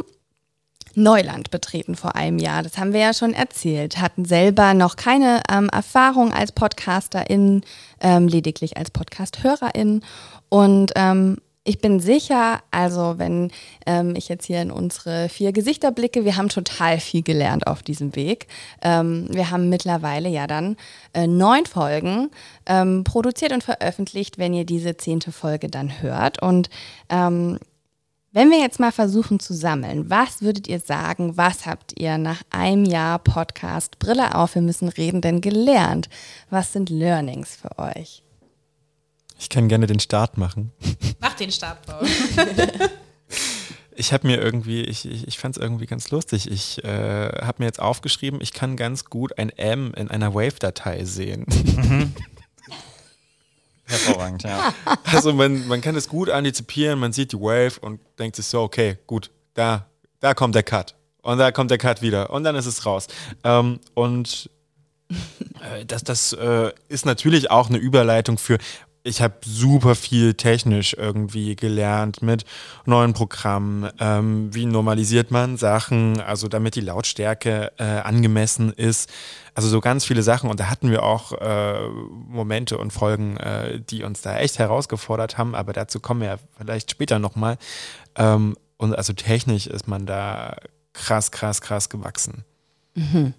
[0.95, 2.63] Neuland betreten vor einem Jahr.
[2.63, 3.99] Das haben wir ja schon erzählt.
[3.99, 7.63] Hatten selber noch keine ähm, Erfahrung als Podcasterin,
[7.99, 10.03] ähm, lediglich als Podcast-Hörerin.
[10.49, 13.49] Und ähm, ich bin sicher, also wenn
[13.85, 17.81] ähm, ich jetzt hier in unsere vier Gesichter blicke, wir haben total viel gelernt auf
[17.81, 18.47] diesem Weg.
[18.81, 20.75] Ähm, wir haben mittlerweile ja dann
[21.13, 22.31] äh, neun Folgen
[22.65, 26.41] ähm, produziert und veröffentlicht, wenn ihr diese zehnte Folge dann hört.
[26.41, 26.69] Und
[27.09, 27.59] ähm,
[28.33, 32.41] wenn wir jetzt mal versuchen zu sammeln, was würdet ihr sagen, was habt ihr nach
[32.49, 36.09] einem Jahr Podcast Brille auf, wir müssen reden, denn gelernt?
[36.49, 38.23] Was sind Learnings für euch?
[39.39, 40.71] Ich kann gerne den Start machen.
[41.21, 42.07] Mach den Start, Paul.
[43.95, 46.49] Ich habe mir irgendwie, ich, ich, ich fand es irgendwie ganz lustig.
[46.49, 51.05] Ich äh, habe mir jetzt aufgeschrieben, ich kann ganz gut ein M in einer Wave-Datei
[51.05, 51.45] sehen.
[51.47, 52.13] Mhm.
[53.93, 54.73] Hervorragend, ja.
[55.05, 58.61] Also man, man kann es gut antizipieren, man sieht die Wave und denkt sich so,
[58.61, 59.85] okay, gut, da,
[60.19, 60.95] da kommt der Cut.
[61.21, 62.31] Und da kommt der Cut wieder.
[62.31, 63.07] Und dann ist es raus.
[63.43, 64.49] Ähm, und
[65.09, 68.57] äh, das, das äh, ist natürlich auch eine Überleitung für,
[69.03, 72.45] ich habe super viel technisch irgendwie gelernt mit
[72.85, 73.89] neuen Programmen.
[73.99, 79.11] Ähm, wie normalisiert man Sachen, also damit die Lautstärke äh, angemessen ist.
[79.55, 80.49] Also so ganz viele Sachen.
[80.49, 85.37] Und da hatten wir auch äh, Momente und Folgen, äh, die uns da echt herausgefordert
[85.37, 85.53] haben.
[85.53, 87.57] Aber dazu kommen wir ja vielleicht später nochmal.
[88.15, 90.55] Ähm, und also technisch ist man da
[90.93, 92.45] krass, krass, krass gewachsen.
[92.95, 93.33] Mhm.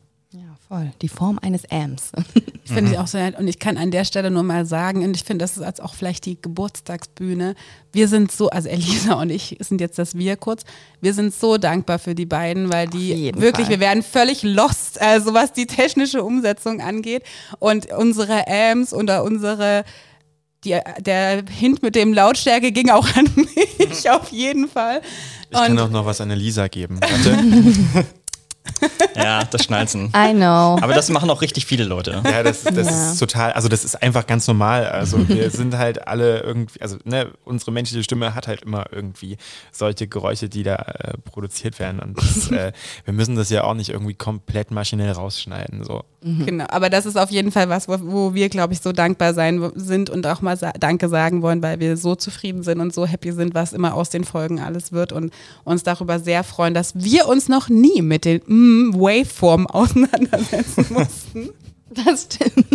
[0.74, 2.10] Voll, die Form eines Ams.
[2.64, 3.38] Finde ich auch so nett.
[3.38, 5.78] Und ich kann an der Stelle nur mal sagen, und ich finde, das ist als
[5.78, 7.54] auch vielleicht die Geburtstagsbühne.
[7.92, 10.64] Wir sind so, also Elisa und ich sind jetzt das Wir kurz.
[11.00, 13.76] Wir sind so dankbar für die beiden, weil die wirklich, Fall.
[13.76, 17.22] wir werden völlig lost, also was die technische Umsetzung angeht.
[17.60, 19.84] Und unsere Ams oder unsere,
[20.64, 25.02] die, der Hint mit dem Lautstärke ging auch an mich auf jeden Fall.
[25.50, 26.98] Ich kann Und auch noch was an Elisa geben.
[29.16, 30.12] Ja, das Schnalzen.
[30.16, 30.76] I know.
[30.80, 32.20] Aber das machen auch richtig viele Leute.
[32.24, 33.10] Ja, das, das Ja.
[33.12, 34.86] ist total, also das ist einfach ganz normal.
[34.88, 39.36] Also wir sind halt alle irgendwie, also ne, unsere menschliche Stimme hat halt immer irgendwie
[39.72, 42.00] solche Geräusche, die da äh, produziert werden.
[42.00, 42.72] Und das, äh,
[43.04, 45.84] wir müssen das ja auch nicht irgendwie komplett maschinell rausschneiden.
[45.84, 46.02] So.
[46.22, 49.34] Genau, aber das ist auf jeden Fall was, wo, wo wir, glaube ich, so dankbar
[49.34, 52.94] sein sind und auch mal sa Danke sagen wollen, weil wir so zufrieden sind und
[52.94, 55.32] so happy sind, was immer aus den Folgen alles wird und
[55.64, 61.50] uns darüber sehr freuen, dass wir uns noch nie mit den mm, Waveformen auseinandersetzen mussten.
[61.90, 62.66] Das stimmt.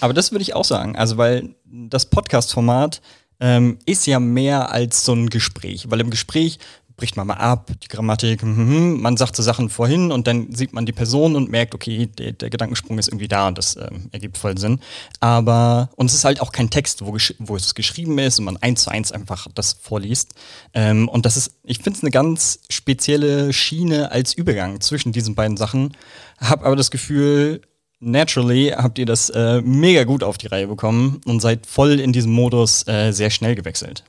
[0.00, 0.96] Aber das würde ich auch sagen.
[0.96, 3.00] Also, weil das Podcast-Format
[3.40, 5.90] ähm, ist ja mehr als so ein Gespräch.
[5.90, 6.58] Weil im Gespräch
[6.96, 10.72] bricht man mal ab, die Grammatik, mhm, man sagt so Sachen vorhin und dann sieht
[10.72, 14.08] man die Person und merkt, okay, der, der Gedankensprung ist irgendwie da und das ähm,
[14.12, 14.78] ergibt voll Sinn.
[15.18, 18.56] Aber, und es ist halt auch kein Text, wo, wo es geschrieben ist und man
[18.58, 20.34] eins zu eins einfach das vorliest.
[20.72, 25.34] Ähm, und das ist, ich finde es eine ganz spezielle Schiene als Übergang zwischen diesen
[25.34, 25.96] beiden Sachen.
[26.38, 27.60] Hab aber das Gefühl,
[27.98, 32.12] Naturally habt ihr das äh, mega gut auf die Reihe bekommen und seid voll in
[32.12, 34.04] diesem Modus äh, sehr schnell gewechselt.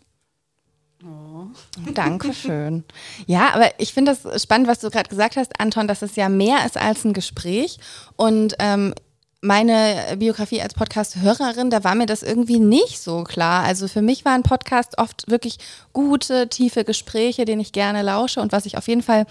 [1.93, 2.83] Dankeschön.
[3.25, 6.29] Ja, aber ich finde das spannend, was du gerade gesagt hast, Anton, dass es ja
[6.29, 7.77] mehr ist als ein Gespräch.
[8.15, 8.93] Und ähm,
[9.41, 13.63] meine Biografie als Podcast-Hörerin, da war mir das irgendwie nicht so klar.
[13.63, 15.57] Also für mich waren Podcasts oft wirklich
[15.93, 18.41] gute, tiefe Gespräche, denen ich gerne lausche.
[18.41, 19.25] Und was ich auf jeden Fall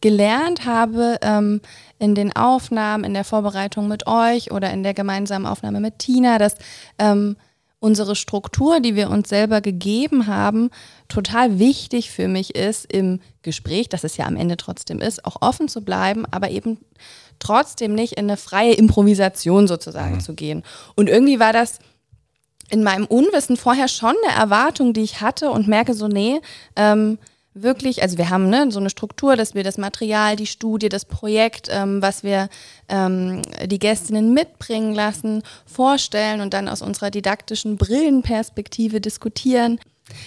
[0.00, 1.62] gelernt habe ähm,
[1.98, 6.38] in den Aufnahmen, in der Vorbereitung mit euch oder in der gemeinsamen Aufnahme mit Tina,
[6.38, 6.56] dass
[6.98, 7.36] ähm,
[7.84, 10.70] unsere Struktur, die wir uns selber gegeben haben,
[11.08, 15.42] total wichtig für mich ist im Gespräch, dass es ja am Ende trotzdem ist, auch
[15.42, 16.78] offen zu bleiben, aber eben
[17.38, 20.62] trotzdem nicht in eine freie Improvisation sozusagen zu gehen.
[20.96, 21.78] Und irgendwie war das
[22.70, 26.40] in meinem Unwissen vorher schon eine Erwartung, die ich hatte und merke so, nee,
[26.76, 27.18] ähm,
[27.54, 31.04] wirklich, also wir haben ne, so eine Struktur, dass wir das Material, die Studie, das
[31.04, 32.48] Projekt, ähm, was wir
[32.88, 39.78] ähm, die Gästinnen mitbringen lassen, vorstellen und dann aus unserer didaktischen Brillenperspektive diskutieren.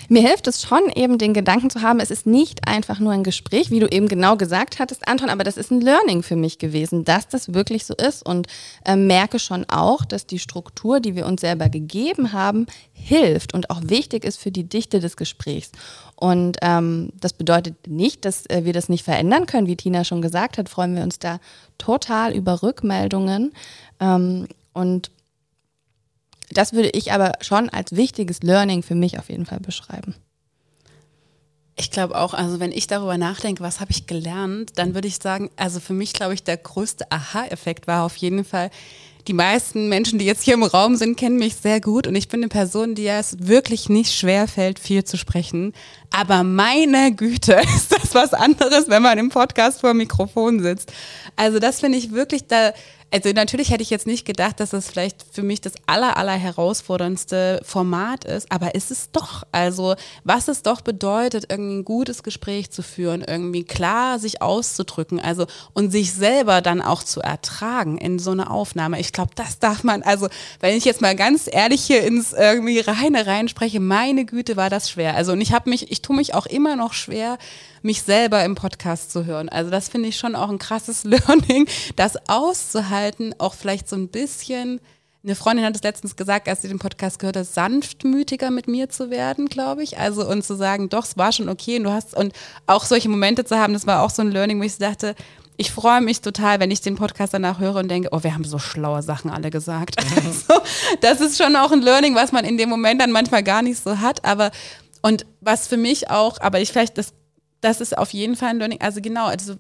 [0.09, 3.23] Mir hilft es schon, eben den Gedanken zu haben, es ist nicht einfach nur ein
[3.23, 6.57] Gespräch, wie du eben genau gesagt hattest, Anton, aber das ist ein Learning für mich
[6.57, 8.47] gewesen, dass das wirklich so ist und
[8.85, 13.69] äh, merke schon auch, dass die Struktur, die wir uns selber gegeben haben, hilft und
[13.69, 15.71] auch wichtig ist für die Dichte des Gesprächs.
[16.15, 19.67] Und ähm, das bedeutet nicht, dass äh, wir das nicht verändern können.
[19.67, 21.39] Wie Tina schon gesagt hat, freuen wir uns da
[21.77, 23.53] total über Rückmeldungen.
[23.99, 25.11] Ähm, und
[26.49, 30.15] das würde ich aber schon als wichtiges Learning für mich auf jeden Fall beschreiben.
[31.79, 35.17] Ich glaube auch, also wenn ich darüber nachdenke, was habe ich gelernt, dann würde ich
[35.17, 38.71] sagen, also für mich glaube ich, der größte Aha-Effekt war auf jeden Fall,
[39.27, 42.29] die meisten Menschen, die jetzt hier im Raum sind, kennen mich sehr gut und ich
[42.29, 45.73] bin eine Person, die es wirklich nicht schwer fällt, viel zu sprechen.
[46.12, 50.93] Aber meine Güte, ist das was anderes, wenn man im Podcast vor dem Mikrofon sitzt.
[51.36, 52.71] Also das finde ich wirklich da,
[53.12, 56.34] also natürlich hätte ich jetzt nicht gedacht, dass das vielleicht für mich das aller, aller
[56.34, 59.43] herausforderndste Format ist, aber ist es doch.
[59.52, 65.22] Also was es doch bedeutet, irgendwie ein gutes Gespräch zu führen, irgendwie klar sich auszudrücken,
[65.22, 69.00] also und sich selber dann auch zu ertragen in so einer Aufnahme.
[69.00, 70.28] Ich glaube, das darf man, also
[70.60, 74.89] wenn ich jetzt mal ganz ehrlich hier ins irgendwie reine reinspreche, meine Güte, war das
[74.89, 75.15] schwer.
[75.15, 77.38] Also und ich habe mich, ich tue mich auch immer noch schwer,
[77.88, 79.50] mich selber im Podcast zu hören.
[79.50, 84.10] Also das finde ich schon auch ein krasses Learning, das auszuhalten, auch vielleicht so ein
[84.10, 84.80] bisschen.
[85.23, 88.89] Eine Freundin hat es letztens gesagt, als sie den Podcast gehört hat, sanftmütiger mit mir
[88.89, 89.97] zu werden, glaube ich.
[89.97, 92.34] Also und zu sagen, doch, es war schon okay und du hast und
[92.67, 95.15] auch solche Momente zu haben, das war auch so ein Learning, wo ich dachte,
[95.58, 98.43] ich freue mich total, wenn ich den Podcast danach höre und denke, oh, wir haben
[98.43, 99.95] so schlaue Sachen alle gesagt.
[100.15, 100.62] Also,
[101.02, 103.82] das ist schon auch ein Learning, was man in dem Moment dann manchmal gar nicht
[103.82, 104.23] so hat.
[104.23, 104.52] Aber
[105.02, 107.13] und was für mich auch, aber ich vielleicht das
[107.67, 108.82] das ist auf jeden Fall ein Learning.
[108.82, 109.56] Also genau, also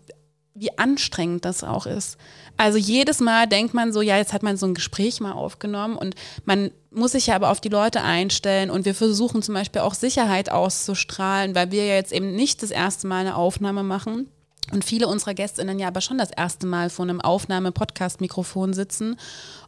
[0.53, 2.17] wie anstrengend das auch ist.
[2.57, 5.95] Also jedes Mal denkt man so, ja, jetzt hat man so ein Gespräch mal aufgenommen
[5.95, 6.15] und
[6.45, 9.93] man muss sich ja aber auf die Leute einstellen und wir versuchen zum Beispiel auch
[9.93, 14.29] Sicherheit auszustrahlen, weil wir ja jetzt eben nicht das erste Mal eine Aufnahme machen.
[14.73, 19.15] Und viele unserer GästInnen ja aber schon das erste Mal vor einem Aufnahme-Podcast-Mikrofon sitzen.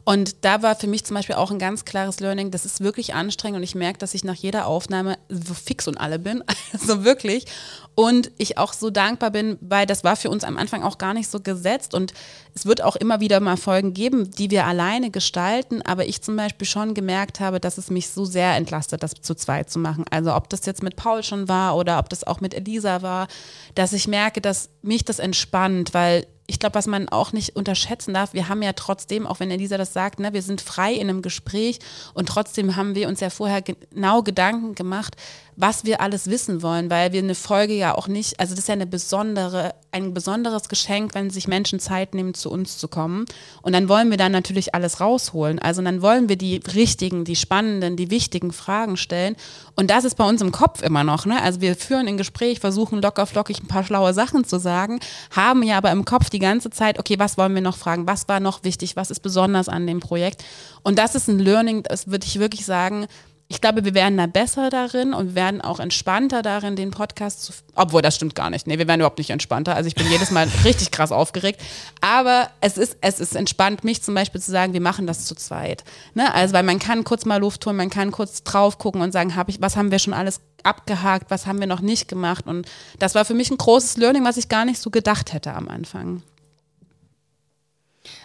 [0.04, 3.14] Und da war für mich zum Beispiel auch ein ganz klares Learning, das ist wirklich
[3.14, 7.04] anstrengend und ich merke, dass ich nach jeder Aufnahme so fix und alle bin, also
[7.04, 7.46] wirklich.
[7.94, 11.12] Und ich auch so dankbar bin, weil das war für uns am Anfang auch gar
[11.12, 12.14] nicht so gesetzt und
[12.54, 16.36] es wird auch immer wieder mal Folgen geben, die wir alleine gestalten, aber ich zum
[16.36, 20.04] Beispiel schon gemerkt habe, dass es mich so sehr entlastet, das zu zweit zu machen.
[20.10, 23.28] Also ob das jetzt mit Paul schon war oder ob das auch mit Elisa war,
[23.74, 28.12] dass ich merke, dass mich das entspannt, weil ich glaube, was man auch nicht unterschätzen
[28.12, 31.08] darf, wir haben ja trotzdem, auch wenn Elisa das sagt, ne, wir sind frei in
[31.08, 31.78] einem Gespräch
[32.12, 35.16] und trotzdem haben wir uns ja vorher genau Gedanken gemacht,
[35.60, 38.68] was wir alles wissen wollen, weil wir eine Folge ja auch nicht, also das ist
[38.68, 43.26] ja eine besondere, ein besonderes Geschenk, wenn sich Menschen Zeit nehmen, zu uns zu kommen.
[43.60, 45.58] Und dann wollen wir dann natürlich alles rausholen.
[45.58, 49.36] Also dann wollen wir die richtigen, die spannenden, die wichtigen Fragen stellen.
[49.76, 51.26] Und das ist bei uns im Kopf immer noch.
[51.26, 51.40] Ne?
[51.42, 55.62] Also wir führen ein Gespräch, versuchen locker flockig ein paar schlaue Sachen zu sagen, haben
[55.62, 58.06] ja aber im Kopf die ganze Zeit, okay, was wollen wir noch fragen?
[58.06, 58.96] Was war noch wichtig?
[58.96, 60.42] Was ist besonders an dem Projekt?
[60.82, 63.06] Und das ist ein Learning, das würde ich wirklich sagen,
[63.52, 67.42] ich glaube, wir werden da besser darin und wir werden auch entspannter darin, den Podcast
[67.42, 67.52] zu.
[67.74, 68.68] Obwohl, das stimmt gar nicht.
[68.68, 69.74] Nee, wir werden überhaupt nicht entspannter.
[69.74, 71.60] Also ich bin jedes Mal richtig krass aufgeregt.
[72.00, 75.34] Aber es ist, es ist entspannt, mich zum Beispiel zu sagen, wir machen das zu
[75.34, 75.82] zweit.
[76.14, 76.32] Ne?
[76.32, 79.34] Also, weil man kann kurz mal Luft holen, man kann kurz drauf gucken und sagen,
[79.34, 82.46] hab ich, was haben wir schon alles abgehakt, was haben wir noch nicht gemacht.
[82.46, 82.68] Und
[83.00, 85.68] das war für mich ein großes Learning, was ich gar nicht so gedacht hätte am
[85.68, 86.22] Anfang.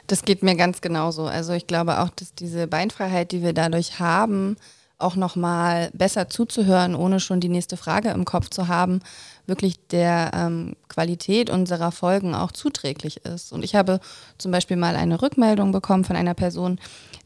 [0.05, 1.25] Das geht mir ganz genauso.
[1.25, 4.55] Also ich glaube auch, dass diese Beinfreiheit, die wir dadurch haben,
[4.97, 9.01] auch nochmal besser zuzuhören, ohne schon die nächste Frage im Kopf zu haben,
[9.45, 13.51] wirklich der ähm, Qualität unserer Folgen auch zuträglich ist.
[13.51, 13.99] Und ich habe
[14.37, 16.79] zum Beispiel mal eine Rückmeldung bekommen von einer Person,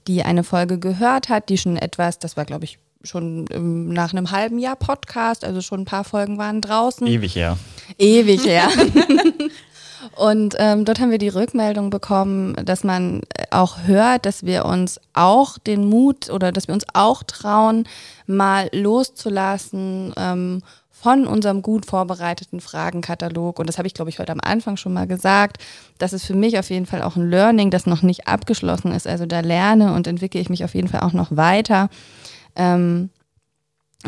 [0.08, 4.12] die eine Folge gehört hat, die schon etwas, das war glaube ich schon ähm, nach
[4.12, 7.08] einem halben Jahr Podcast, also schon ein paar Folgen waren draußen.
[7.08, 7.58] Ewig her.
[7.98, 8.70] Ewig her.
[10.16, 15.00] Und ähm, dort haben wir die Rückmeldung bekommen, dass man auch hört, dass wir uns
[15.14, 17.86] auch den Mut oder dass wir uns auch trauen,
[18.26, 23.60] mal loszulassen ähm, von unserem gut vorbereiteten Fragenkatalog.
[23.60, 25.58] Und das habe ich, glaube ich, heute am Anfang schon mal gesagt.
[25.98, 29.08] Das ist für mich auf jeden Fall auch ein Learning, das noch nicht abgeschlossen ist.
[29.08, 31.90] Also da lerne und entwickle ich mich auf jeden Fall auch noch weiter.
[32.56, 33.10] Ähm,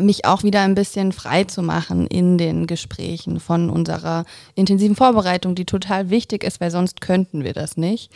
[0.00, 4.24] mich auch wieder ein bisschen frei zu machen in den Gesprächen von unserer
[4.54, 8.10] intensiven Vorbereitung, die total wichtig ist, weil sonst könnten wir das nicht.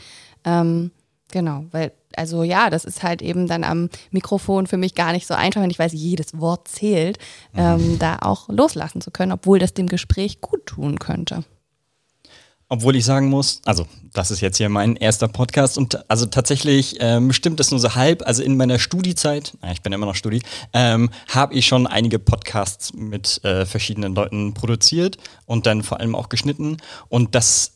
[0.45, 0.91] Ähm,
[1.31, 5.27] genau, weil, also ja, das ist halt eben dann am Mikrofon für mich gar nicht
[5.27, 7.19] so einfach, wenn ich weiß, jedes Wort zählt,
[7.53, 7.61] mhm.
[7.61, 11.45] ähm, da auch loslassen zu können, obwohl das dem Gespräch gut tun könnte.
[12.69, 16.97] Obwohl ich sagen muss, also das ist jetzt hier mein erster Podcast und also tatsächlich
[16.99, 18.27] ähm, stimmt das nur so halb.
[18.27, 22.93] Also in meiner Studiezeit, ich bin immer noch Studi, ähm, habe ich schon einige Podcasts
[22.93, 26.79] mit äh, verschiedenen Leuten produziert und dann vor allem auch geschnitten.
[27.09, 27.76] Und das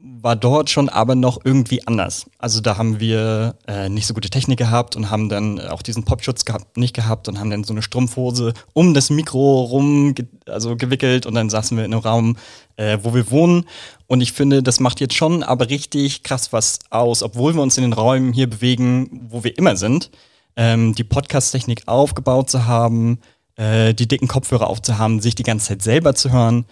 [0.00, 2.26] war dort schon aber noch irgendwie anders.
[2.38, 6.04] Also da haben wir äh, nicht so gute Technik gehabt und haben dann auch diesen
[6.04, 10.26] Popschutz gehabt, nicht gehabt und haben dann so eine Strumpfhose um das Mikro rum ge
[10.46, 12.36] also gewickelt und dann saßen wir in einem Raum,
[12.76, 13.64] äh, wo wir wohnen.
[14.06, 17.76] Und ich finde, das macht jetzt schon aber richtig krass was aus, obwohl wir uns
[17.76, 20.10] in den Räumen hier bewegen, wo wir immer sind,
[20.56, 23.18] ähm, die Podcast-Technik aufgebaut zu haben,
[23.56, 26.66] äh, die dicken Kopfhörer aufzuhaben, sich die ganze Zeit selber zu hören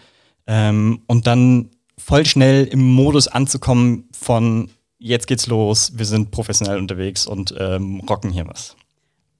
[0.46, 6.78] ähm, und dann voll schnell im Modus anzukommen von jetzt geht's los, wir sind professionell
[6.78, 8.76] unterwegs und ähm, rocken hier was.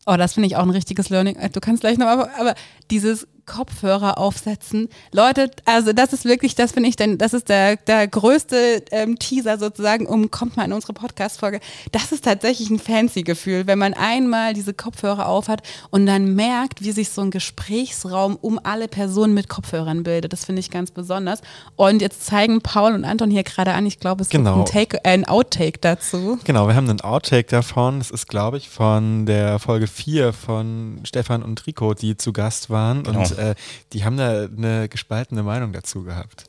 [0.07, 1.37] Oh, das finde ich auch ein richtiges Learning.
[1.37, 2.55] Äh, du kannst gleich noch, aber, aber
[2.91, 4.89] dieses Kopfhörer aufsetzen.
[5.13, 9.19] Leute, also das ist wirklich, das finde ich, denn das ist der, der größte ähm,
[9.19, 11.61] Teaser sozusagen, um kommt mal in unsere Podcast-Folge.
[11.93, 16.83] Das ist tatsächlich ein fancy Gefühl, wenn man einmal diese Kopfhörer aufhat und dann merkt,
[16.83, 20.33] wie sich so ein Gesprächsraum um alle Personen mit Kopfhörern bildet.
[20.33, 21.41] Das finde ich ganz besonders.
[21.77, 24.65] Und jetzt zeigen Paul und Anton hier gerade an, ich glaube, es genau.
[24.65, 26.39] gibt ein, Take, äh, ein Outtake dazu.
[26.45, 27.99] Genau, wir haben einen Outtake davon.
[27.99, 32.71] Das ist, glaube ich, von der Folge 4 von Stefan und Rico, die zu Gast
[32.71, 33.05] waren.
[33.05, 33.21] Genau.
[33.21, 33.55] Und äh,
[33.93, 36.45] die haben da eine gespaltene Meinung dazu gehabt.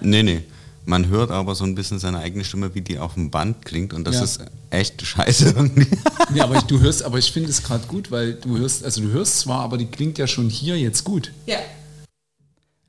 [0.00, 0.42] Nee, nee.
[0.86, 3.92] Man hört aber so ein bisschen seine eigene Stimme, wie die auf dem Band klingt
[3.92, 4.22] und das ja.
[4.24, 5.86] ist echt scheiße irgendwie.
[6.34, 9.00] Ja, aber ich, du hörst, aber ich finde es gerade gut, weil du hörst, also
[9.00, 11.32] du hörst zwar, aber die klingt ja schon hier jetzt gut.
[11.44, 11.58] Ja.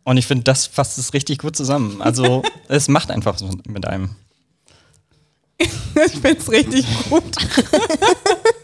[0.03, 2.01] Und ich finde, das fasst es richtig gut zusammen.
[2.03, 4.15] Also es macht einfach so mit einem.
[5.57, 5.69] ich
[6.11, 7.23] finde es richtig gut.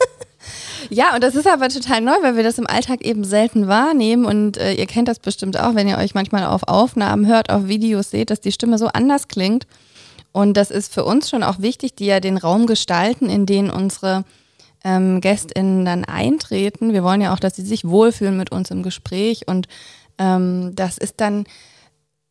[0.89, 4.25] Ja, und das ist aber total neu, weil wir das im Alltag eben selten wahrnehmen.
[4.25, 7.67] Und äh, ihr kennt das bestimmt auch, wenn ihr euch manchmal auf Aufnahmen hört, auf
[7.67, 9.67] Videos seht, dass die Stimme so anders klingt.
[10.31, 13.69] Und das ist für uns schon auch wichtig, die ja den Raum gestalten, in den
[13.69, 14.23] unsere
[14.83, 16.93] ähm, GästInnen dann eintreten.
[16.93, 19.47] Wir wollen ja auch, dass sie sich wohlfühlen mit uns im Gespräch.
[19.47, 19.67] Und
[20.17, 21.45] ähm, das ist dann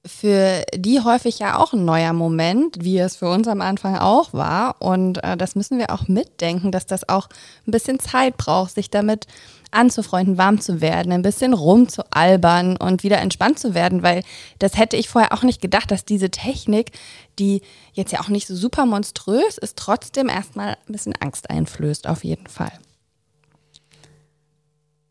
[0.06, 4.32] für die häufig ja auch ein neuer Moment, wie es für uns am Anfang auch
[4.32, 4.76] war.
[4.80, 7.28] Und äh, das müssen wir auch mitdenken, dass das auch
[7.66, 9.26] ein bisschen Zeit braucht, sich damit
[9.72, 14.22] anzufreunden, warm zu werden, ein bisschen rumzualbern und wieder entspannt zu werden, weil
[14.58, 16.92] das hätte ich vorher auch nicht gedacht, dass diese Technik,
[17.38, 22.06] die jetzt ja auch nicht so super monströs ist, trotzdem erstmal ein bisschen Angst einflößt,
[22.06, 22.72] auf jeden Fall.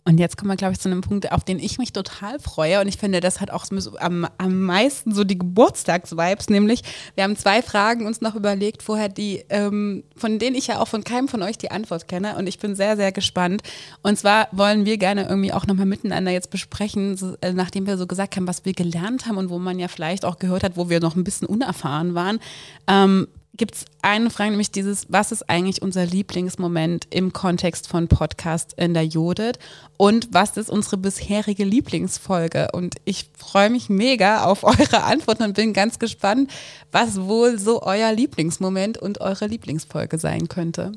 [0.08, 2.80] Und jetzt kommen wir, glaube ich, zu einem Punkt, auf den ich mich total freue.
[2.80, 3.66] Und ich finde, das hat auch
[4.00, 6.84] am, am meisten so die Geburtstagsvibes, nämlich
[7.16, 10.88] wir haben zwei Fragen uns noch überlegt vorher, die, ähm, von denen ich ja auch
[10.88, 12.38] von keinem von euch die Antwort kenne.
[12.38, 13.64] Und ich bin sehr, sehr gespannt.
[14.04, 17.98] Und zwar wollen wir gerne irgendwie auch nochmal miteinander jetzt besprechen, so, äh, nachdem wir
[17.98, 20.78] so gesagt haben, was wir gelernt haben und wo man ja vielleicht auch gehört hat,
[20.78, 22.40] wo wir noch ein bisschen unerfahren waren.
[22.88, 28.08] Ähm, gibt es eine Frage, nämlich dieses, was ist eigentlich unser Lieblingsmoment im Kontext von
[28.08, 29.60] Podcast in der Judith
[29.98, 32.70] und was ist unsere bisherige Lieblingsfolge?
[32.74, 36.52] Und ich freue mich mega auf eure Antworten und bin ganz gespannt,
[36.92, 40.92] was wohl so euer Lieblingsmoment und eure Lieblingsfolge sein könnte.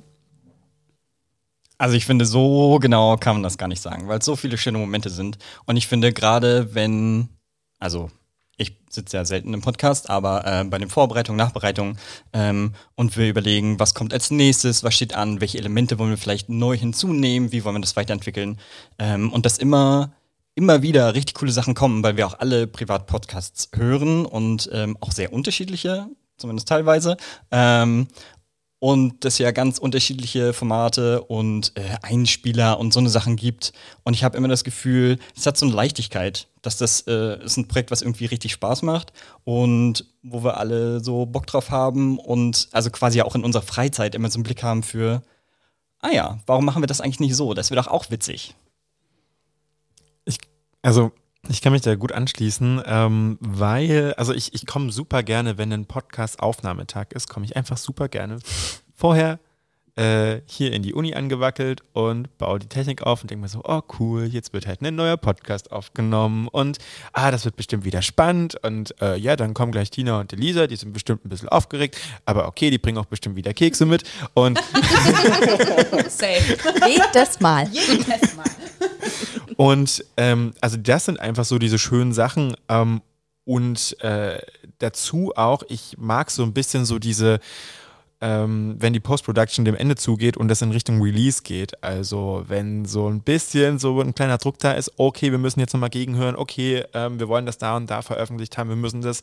[1.78, 4.58] Also ich finde, so genau kann man das gar nicht sagen, weil es so viele
[4.58, 5.38] schöne Momente sind.
[5.64, 7.28] Und ich finde gerade, wenn,
[7.78, 8.10] also
[8.58, 11.98] ich sitze ja selten im Podcast, aber äh, bei den Vorbereitungen, Nachbereitungen
[12.32, 16.18] ähm, und wir überlegen, was kommt als nächstes, was steht an, welche Elemente wollen wir
[16.18, 18.58] vielleicht neu hinzunehmen, wie wollen wir das weiterentwickeln
[18.98, 20.12] ähm, und dass immer
[20.54, 25.12] immer wieder richtig coole Sachen kommen, weil wir auch alle Privat-Podcasts hören und ähm, auch
[25.12, 27.16] sehr unterschiedliche, zumindest teilweise.
[27.52, 28.08] Ähm,
[28.80, 33.72] und es ja ganz unterschiedliche Formate und äh, Einspieler und so eine Sachen gibt.
[34.04, 37.56] Und ich habe immer das Gefühl, es hat so eine Leichtigkeit, dass das äh, ist
[37.56, 39.12] ein Projekt, was irgendwie richtig Spaß macht
[39.44, 44.14] und wo wir alle so Bock drauf haben und also quasi auch in unserer Freizeit
[44.14, 45.22] immer so einen Blick haben für,
[46.00, 47.54] ah ja, warum machen wir das eigentlich nicht so?
[47.54, 48.54] Das wäre doch auch witzig.
[50.24, 50.38] Ich,
[50.82, 51.10] also
[51.48, 55.72] ich kann mich da gut anschließen, ähm, weil, also ich, ich komme super gerne, wenn
[55.72, 58.38] ein Podcast-Aufnahmetag ist, komme ich einfach super gerne
[58.94, 59.38] vorher
[59.98, 63.62] äh, hier in die Uni angewackelt und baue die Technik auf und denke mir so,
[63.64, 66.78] oh cool, jetzt wird halt ein neuer Podcast aufgenommen und
[67.12, 70.68] ah, das wird bestimmt wieder spannend und äh, ja, dann kommen gleich Tina und Elisa,
[70.68, 74.04] die sind bestimmt ein bisschen aufgeregt, aber okay, die bringen auch bestimmt wieder Kekse mit
[74.34, 74.58] und
[76.08, 76.56] Safe.
[76.86, 77.68] Jedes Mal.
[77.68, 78.44] Jedes Mal.
[79.56, 82.54] Und ähm, also das sind einfach so diese schönen Sachen.
[82.68, 83.02] Ähm,
[83.44, 84.38] und äh,
[84.78, 87.40] dazu auch, ich mag so ein bisschen so diese,
[88.20, 91.82] ähm, wenn die Post-Production dem Ende zugeht und das in Richtung Release geht.
[91.84, 95.72] Also wenn so ein bisschen so ein kleiner Druck da ist, okay, wir müssen jetzt
[95.72, 99.20] nochmal gegenhören, okay, ähm, wir wollen das da und da veröffentlicht haben, wir müssen das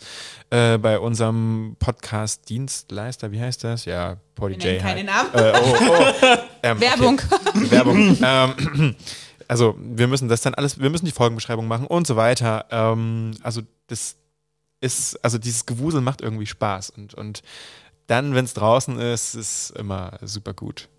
[0.49, 3.85] äh, bei unserem Podcast-Dienstleister, wie heißt das?
[3.85, 5.29] Ja, Poly Wir nennen keine Namen.
[5.33, 6.37] Äh, oh, oh.
[6.63, 7.21] Ähm, Werbung.
[7.53, 7.71] Okay.
[7.71, 8.17] Werbung.
[8.23, 8.95] ähm,
[9.47, 12.65] also wir müssen das dann alles, wir müssen die Folgenbeschreibung machen und so weiter.
[12.71, 14.15] Ähm, also das
[14.81, 17.43] ist, also dieses Gewusel macht irgendwie Spaß und, und
[18.07, 20.89] dann, wenn es draußen ist, ist immer super gut.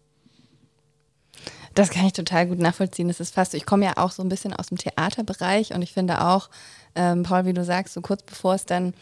[1.75, 3.09] Das kann ich total gut nachvollziehen.
[3.09, 5.93] Das ist fast, ich komme ja auch so ein bisschen aus dem Theaterbereich und ich
[5.93, 6.49] finde auch,
[6.95, 8.95] ähm, Paul, wie du sagst, so kurz bevor es dann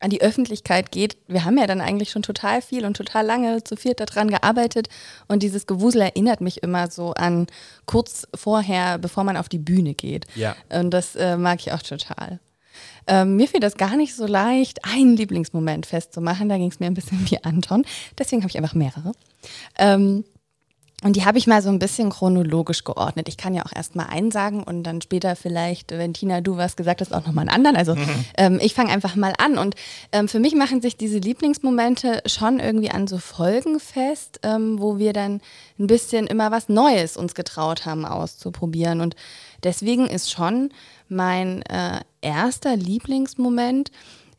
[0.00, 3.62] an die Öffentlichkeit geht, wir haben ja dann eigentlich schon total viel und total lange
[3.62, 4.88] zu viert daran gearbeitet
[5.28, 7.46] und dieses Gewusel erinnert mich immer so an
[7.86, 10.26] kurz vorher, bevor man auf die Bühne geht.
[10.34, 10.56] Ja.
[10.70, 12.40] Und das äh, mag ich auch total.
[13.06, 16.48] Ähm, mir fiel das gar nicht so leicht, einen Lieblingsmoment festzumachen.
[16.48, 17.84] Da ging es mir ein bisschen wie Anton.
[18.18, 19.12] Deswegen habe ich einfach mehrere.
[19.78, 20.24] Ähm,
[21.04, 23.28] und die habe ich mal so ein bisschen chronologisch geordnet.
[23.28, 26.56] Ich kann ja auch erst mal einen sagen und dann später vielleicht, wenn Tina, du
[26.56, 27.76] was gesagt hast, auch nochmal einen anderen.
[27.76, 27.96] Also
[28.38, 29.58] ähm, ich fange einfach mal an.
[29.58, 29.74] Und
[30.12, 34.98] ähm, für mich machen sich diese Lieblingsmomente schon irgendwie an so Folgen fest, ähm, wo
[34.98, 35.40] wir dann
[35.78, 39.00] ein bisschen immer was Neues uns getraut haben auszuprobieren.
[39.00, 39.16] Und
[39.64, 40.70] deswegen ist schon
[41.08, 43.90] mein äh, erster Lieblingsmoment,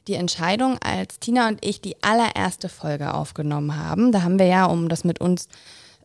[0.08, 4.12] die Entscheidung, als Tina und ich die allererste Folge aufgenommen haben.
[4.12, 5.48] Da haben wir ja, um das mit uns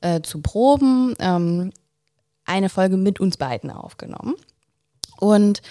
[0.00, 1.72] äh, zu proben, ähm,
[2.44, 4.34] eine Folge mit uns beiden aufgenommen.
[5.18, 5.62] Und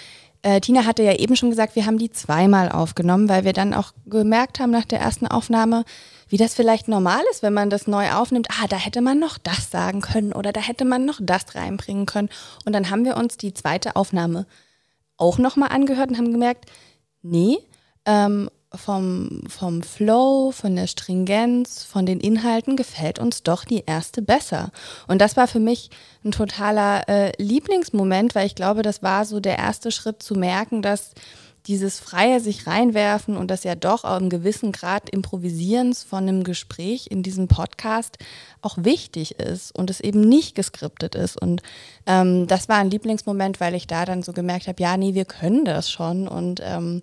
[0.41, 3.74] äh, Tina hatte ja eben schon gesagt, wir haben die zweimal aufgenommen, weil wir dann
[3.74, 5.84] auch gemerkt haben nach der ersten Aufnahme,
[6.30, 8.48] wie das vielleicht normal ist, wenn man das neu aufnimmt.
[8.52, 12.06] Ah, da hätte man noch das sagen können oder da hätte man noch das reinbringen
[12.06, 12.30] können.
[12.65, 14.46] Und dann haben wir uns die zweite Aufnahme
[15.17, 16.65] auch nochmal angehört und haben gemerkt,
[17.21, 17.58] nee,
[18.06, 24.21] ähm, vom, vom Flow, von der Stringenz, von den Inhalten gefällt uns doch die erste
[24.21, 24.71] besser.
[25.08, 25.89] Und das war für mich
[26.23, 30.82] ein totaler äh, Lieblingsmoment, weil ich glaube, das war so der erste Schritt zu merken,
[30.82, 31.13] dass
[31.67, 36.43] dieses freie sich reinwerfen und das ja doch auch im gewissen Grad Improvisierens von einem
[36.43, 38.17] Gespräch in diesem Podcast
[38.62, 41.39] auch wichtig ist und es eben nicht geskriptet ist.
[41.41, 41.62] Und
[42.06, 45.25] ähm, das war ein Lieblingsmoment, weil ich da dann so gemerkt habe, ja, nee, wir
[45.25, 47.02] können das schon und ähm,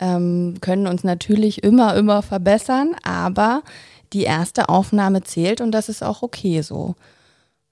[0.00, 3.62] ähm, können uns natürlich immer, immer verbessern, aber
[4.12, 6.94] die erste Aufnahme zählt und das ist auch okay so.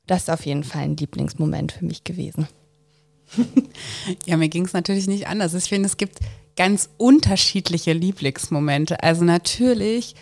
[0.07, 2.47] Das ist auf jeden Fall ein Lieblingsmoment für mich gewesen.
[4.27, 5.55] Ja, mir ging es natürlich nicht anders.
[5.55, 6.19] Ich finde, es gibt
[6.57, 9.03] ganz unterschiedliche Lieblingsmomente.
[9.03, 10.15] Also natürlich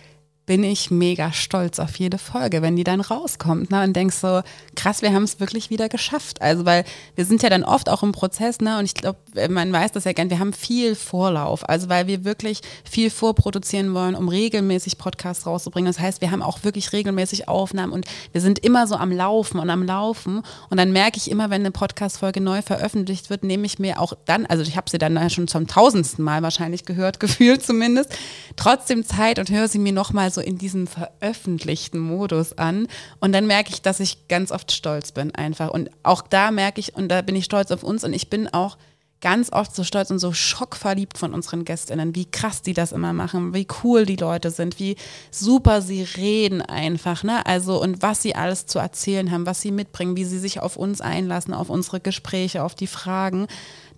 [0.51, 4.41] bin ich mega stolz auf jede Folge, wenn die dann rauskommt ne, und denkst so,
[4.75, 6.43] krass, wir haben es wirklich wieder geschafft.
[6.43, 6.83] Also, weil
[7.15, 10.03] wir sind ja dann oft auch im Prozess, ne, und ich glaube, man weiß das
[10.03, 14.99] ja gern, wir haben viel Vorlauf, also weil wir wirklich viel vorproduzieren wollen, um regelmäßig
[14.99, 15.89] Podcasts rauszubringen.
[15.89, 19.61] Das heißt, wir haben auch wirklich regelmäßig Aufnahmen und wir sind immer so am Laufen
[19.61, 20.43] und am Laufen.
[20.69, 24.15] Und dann merke ich immer, wenn eine Podcast-Folge neu veröffentlicht wird, nehme ich mir auch
[24.25, 28.11] dann, also ich habe sie dann schon zum tausendsten Mal wahrscheinlich gehört, gefühlt zumindest,
[28.57, 32.89] trotzdem Zeit und höre sie mir nochmal so so in diesem veröffentlichten Modus an.
[33.21, 35.71] Und dann merke ich, dass ich ganz oft stolz bin einfach.
[35.71, 38.49] Und auch da merke ich, und da bin ich stolz auf uns und ich bin
[38.49, 38.77] auch
[39.21, 43.13] ganz oft so stolz und so schockverliebt von unseren Gästinnen, wie krass die das immer
[43.13, 44.97] machen, wie cool die Leute sind, wie
[45.31, 47.45] super sie reden einfach, ne?
[47.45, 50.77] Also und was sie alles zu erzählen haben, was sie mitbringen, wie sie sich auf
[50.77, 53.47] uns einlassen, auf unsere Gespräche, auf die Fragen.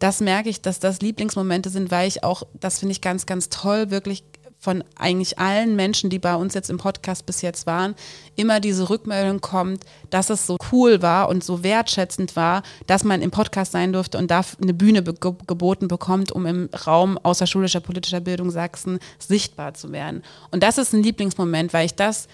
[0.00, 3.48] Das merke ich, dass das Lieblingsmomente sind, weil ich auch, das finde ich ganz, ganz
[3.48, 4.24] toll, wirklich
[4.62, 7.96] von eigentlich allen Menschen, die bei uns jetzt im Podcast bis jetzt waren,
[8.36, 13.22] immer diese Rückmeldung kommt, dass es so cool war und so wertschätzend war, dass man
[13.22, 18.20] im Podcast sein durfte und da eine Bühne geboten bekommt, um im Raum außerschulischer politischer
[18.20, 20.22] Bildung Sachsen sichtbar zu werden.
[20.52, 22.28] Und das ist ein Lieblingsmoment, weil ich das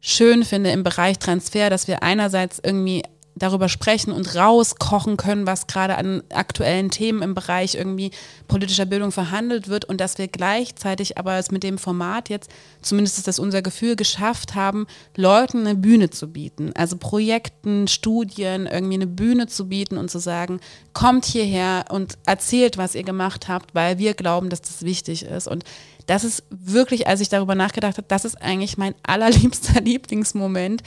[0.00, 3.02] schön finde im Bereich Transfer, dass wir einerseits irgendwie
[3.40, 8.12] darüber sprechen und rauskochen können, was gerade an aktuellen Themen im Bereich irgendwie
[8.46, 12.50] politischer Bildung verhandelt wird und dass wir gleichzeitig aber es mit dem Format jetzt,
[12.82, 14.86] zumindest ist das unser Gefühl, geschafft haben,
[15.16, 16.72] Leuten eine Bühne zu bieten.
[16.76, 20.60] Also Projekten, Studien, irgendwie eine Bühne zu bieten und zu sagen,
[20.92, 25.48] kommt hierher und erzählt, was ihr gemacht habt, weil wir glauben, dass das wichtig ist.
[25.48, 25.64] Und
[26.06, 30.82] das ist wirklich, als ich darüber nachgedacht habe, das ist eigentlich mein allerliebster Lieblingsmoment,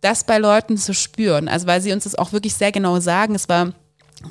[0.00, 1.48] das bei Leuten zu spüren.
[1.48, 3.34] Also weil sie uns das auch wirklich sehr genau sagen.
[3.34, 3.72] Es war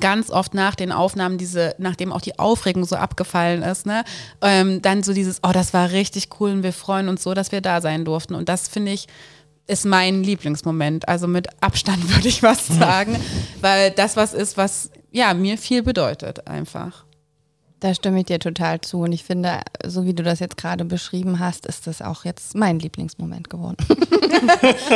[0.00, 4.04] ganz oft nach den Aufnahmen, diese, nachdem auch die Aufregung so abgefallen ist, ne,
[4.42, 7.52] ähm, dann so dieses, oh, das war richtig cool und wir freuen uns so, dass
[7.52, 8.34] wir da sein durften.
[8.34, 9.06] Und das finde ich,
[9.66, 11.08] ist mein Lieblingsmoment.
[11.08, 13.16] Also mit Abstand würde ich was sagen,
[13.60, 17.05] weil das was ist, was ja mir viel bedeutet einfach.
[17.80, 19.00] Da stimme ich dir total zu.
[19.00, 22.54] Und ich finde, so wie du das jetzt gerade beschrieben hast, ist das auch jetzt
[22.54, 23.76] mein Lieblingsmoment geworden.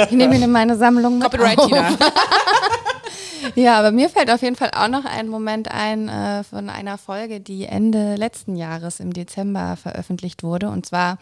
[0.06, 1.70] ich nehme ihn in meine Sammlung mit Copyright auf.
[3.54, 6.96] ja, aber mir fällt auf jeden Fall auch noch ein Moment ein äh, von einer
[6.96, 10.70] Folge, die Ende letzten Jahres im Dezember veröffentlicht wurde.
[10.70, 11.18] Und zwar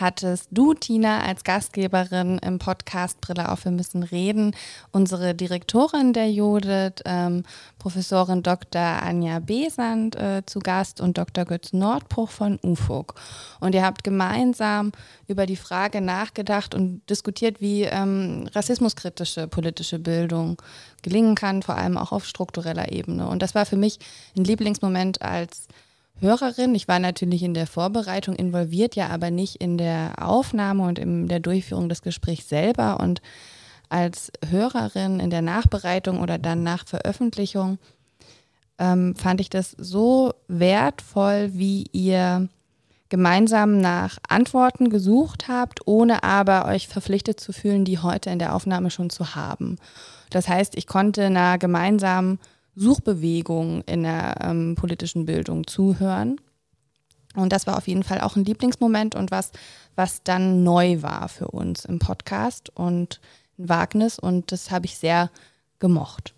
[0.00, 4.54] hattest du, Tina, als Gastgeberin im Podcast Brille auf, wir müssen reden,
[4.90, 7.44] unsere Direktorin der Judith, ähm,
[7.84, 8.80] Professorin Dr.
[8.80, 11.44] Anja Besand äh, zu Gast und Dr.
[11.44, 13.14] Götz Nordbruch von UFOG.
[13.60, 14.92] Und ihr habt gemeinsam
[15.28, 20.62] über die Frage nachgedacht und diskutiert, wie ähm, rassismuskritische politische Bildung
[21.02, 23.28] gelingen kann, vor allem auch auf struktureller Ebene.
[23.28, 23.98] Und das war für mich
[24.34, 25.68] ein Lieblingsmoment als
[26.20, 26.74] Hörerin.
[26.74, 31.28] Ich war natürlich in der Vorbereitung involviert, ja, aber nicht in der Aufnahme und in
[31.28, 32.98] der Durchführung des Gesprächs selber.
[32.98, 33.20] Und
[33.88, 37.78] als Hörerin in der Nachbereitung oder dann nach Veröffentlichung
[38.78, 42.48] ähm, fand ich das so wertvoll, wie ihr
[43.08, 48.54] gemeinsam nach Antworten gesucht habt, ohne aber euch verpflichtet zu fühlen, die heute in der
[48.54, 49.76] Aufnahme schon zu haben.
[50.30, 52.40] Das heißt, ich konnte einer gemeinsamen
[52.74, 56.40] Suchbewegung in der ähm, politischen Bildung zuhören.
[57.36, 59.52] Und das war auf jeden Fall auch ein Lieblingsmoment und was,
[59.94, 63.20] was dann neu war für uns im Podcast und
[63.58, 64.18] ein Wagnis.
[64.18, 65.30] Und das habe ich sehr
[65.78, 66.34] gemocht.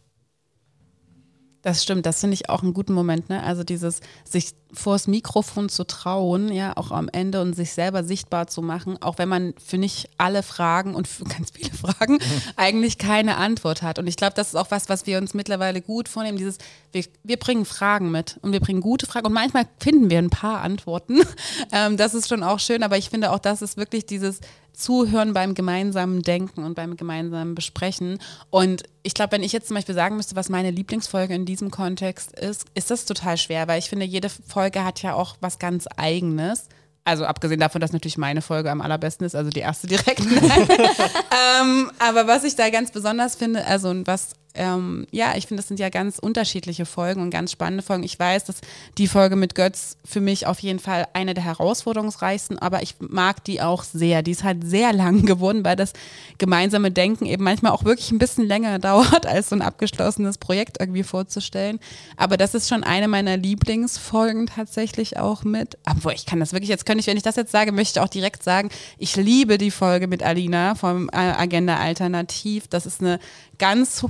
[1.67, 3.43] Das stimmt, das finde ich auch einen guten Moment, ne?
[3.43, 8.47] Also dieses sich vors Mikrofon zu trauen, ja, auch am Ende und sich selber sichtbar
[8.47, 12.21] zu machen, auch wenn man für nicht alle Fragen und für ganz viele Fragen mhm.
[12.57, 13.99] eigentlich keine Antwort hat.
[13.99, 16.59] Und ich glaube, das ist auch was, was wir uns mittlerweile gut vornehmen, dieses,
[16.93, 20.31] wir, wir bringen Fragen mit und wir bringen gute Fragen und manchmal finden wir ein
[20.31, 21.21] paar Antworten.
[21.73, 24.39] ähm, das ist schon auch schön, aber ich finde auch, das ist wirklich dieses,
[24.77, 28.18] Zuhören beim gemeinsamen Denken und beim gemeinsamen Besprechen.
[28.51, 31.70] Und ich glaube, wenn ich jetzt zum Beispiel sagen müsste, was meine Lieblingsfolge in diesem
[31.70, 35.59] Kontext ist, ist das total schwer, weil ich finde, jede Folge hat ja auch was
[35.59, 36.68] ganz Eigenes.
[37.05, 40.20] Also abgesehen davon, dass natürlich meine Folge am allerbesten ist, also die erste direkt.
[40.20, 45.68] ähm, aber was ich da ganz besonders finde, also was ähm, ja, ich finde, das
[45.68, 48.02] sind ja ganz unterschiedliche Folgen und ganz spannende Folgen.
[48.02, 48.57] Ich weiß, dass
[48.98, 53.44] die Folge mit Götz für mich auf jeden Fall eine der herausforderungsreichsten, aber ich mag
[53.44, 54.22] die auch sehr.
[54.22, 55.92] Die ist halt sehr lang geworden, weil das
[56.38, 60.78] gemeinsame Denken eben manchmal auch wirklich ein bisschen länger dauert, als so ein abgeschlossenes Projekt
[60.80, 61.78] irgendwie vorzustellen.
[62.16, 65.78] Aber das ist schon eine meiner Lieblingsfolgen tatsächlich auch mit.
[65.88, 68.04] Obwohl, ich kann das wirklich, jetzt könnte ich, wenn ich das jetzt sage, möchte ich
[68.04, 72.68] auch direkt sagen, ich liebe die Folge mit Alina vom äh, Agenda Alternativ.
[72.68, 73.18] Das ist eine
[73.59, 74.04] ganz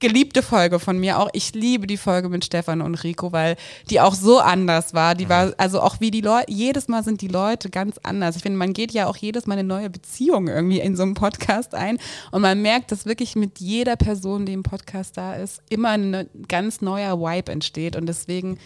[0.00, 1.28] geliebte Folge von mir auch.
[1.32, 3.56] Ich liebe die Folge mit Stefan und Rico, weil
[3.90, 5.14] die auch so anders war.
[5.14, 8.36] Die war, also auch wie die Leute, jedes Mal sind die Leute ganz anders.
[8.36, 11.14] Ich finde, man geht ja auch jedes Mal eine neue Beziehung irgendwie in so einem
[11.14, 11.98] Podcast ein
[12.32, 16.28] und man merkt, dass wirklich mit jeder Person, die im Podcast da ist, immer ein
[16.48, 18.58] ganz neuer Vibe entsteht und deswegen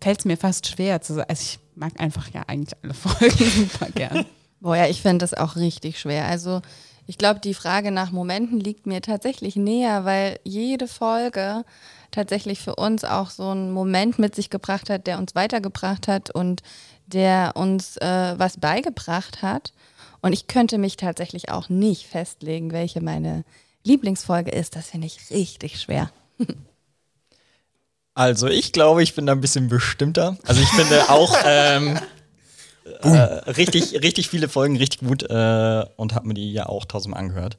[0.00, 1.28] fällt es mir fast schwer zu sagen.
[1.28, 4.24] Also ich mag einfach ja eigentlich alle Folgen super gern.
[4.60, 6.24] Boah, ja, ich finde das auch richtig schwer.
[6.24, 6.62] Also
[7.08, 11.64] ich glaube, die Frage nach Momenten liegt mir tatsächlich näher, weil jede Folge
[12.10, 16.30] tatsächlich für uns auch so einen Moment mit sich gebracht hat, der uns weitergebracht hat
[16.30, 16.62] und
[17.06, 19.72] der uns äh, was beigebracht hat.
[20.20, 23.44] Und ich könnte mich tatsächlich auch nicht festlegen, welche meine
[23.84, 24.76] Lieblingsfolge ist.
[24.76, 26.10] Das finde ich richtig schwer.
[28.12, 30.36] Also ich glaube, ich bin da ein bisschen bestimmter.
[30.44, 31.98] Also ich finde auch ähm,
[33.02, 37.20] äh, richtig, richtig viele Folgen richtig gut äh, und habe mir die ja auch tausendmal
[37.20, 37.56] angehört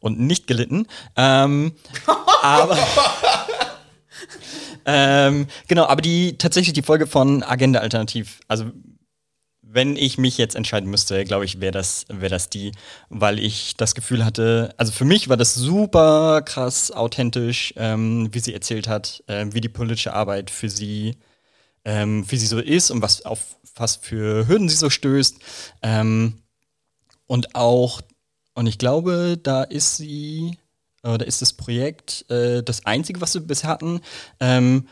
[0.00, 0.86] und nicht gelitten.
[1.16, 1.72] Ähm,
[2.42, 2.78] aber
[4.84, 8.66] ähm, genau, aber die tatsächlich die Folge von Agenda Alternativ, also
[9.72, 12.72] wenn ich mich jetzt entscheiden müsste, glaube ich, wäre das, wär das die,
[13.08, 18.40] weil ich das Gefühl hatte, also für mich war das super krass authentisch, ähm, wie
[18.40, 21.16] sie erzählt hat, äh, wie die politische Arbeit für sie,
[21.84, 25.36] ähm, wie sie so ist und was auf was für Hürden sie so stößt.
[25.82, 26.42] Ähm,
[27.26, 28.02] und auch,
[28.54, 30.58] und ich glaube, da ist sie,
[31.02, 34.00] äh, da ist das Projekt äh, das einzige, was wir bisher hatten.
[34.40, 34.86] Ähm,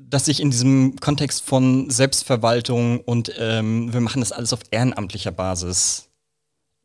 [0.00, 5.32] dass sich in diesem Kontext von Selbstverwaltung und ähm, wir machen das alles auf ehrenamtlicher
[5.32, 6.08] Basis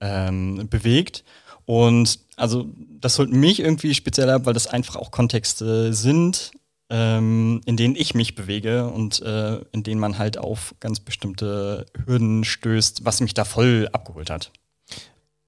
[0.02, 1.24] ähm, bewegt.
[1.66, 2.68] Und also
[3.00, 6.54] das holt mich irgendwie speziell ab, weil das einfach auch Kontexte sind,
[6.94, 11.88] ähm, in denen ich mich bewege und äh, in denen man halt auf ganz bestimmte
[12.06, 14.52] Hürden stößt, was mich da voll abgeholt hat.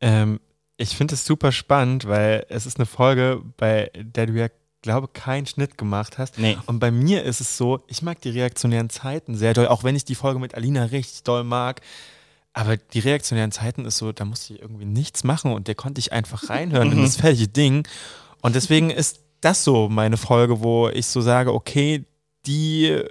[0.01, 0.39] Ähm,
[0.77, 4.47] ich finde es super spannend, weil es ist eine Folge, bei der du ja
[4.81, 6.39] glaube, keinen Schnitt gemacht hast.
[6.39, 6.57] Nee.
[6.65, 9.95] Und bei mir ist es so, ich mag die reaktionären Zeiten sehr doll, auch wenn
[9.95, 11.81] ich die Folge mit Alina richtig doll mag.
[12.53, 15.99] Aber die reaktionären Zeiten ist so, da musste ich irgendwie nichts machen und der konnte
[15.99, 17.87] ich einfach reinhören in das fertige Ding.
[18.41, 22.05] Und deswegen ist das so meine Folge, wo ich so sage, okay,
[22.45, 23.01] die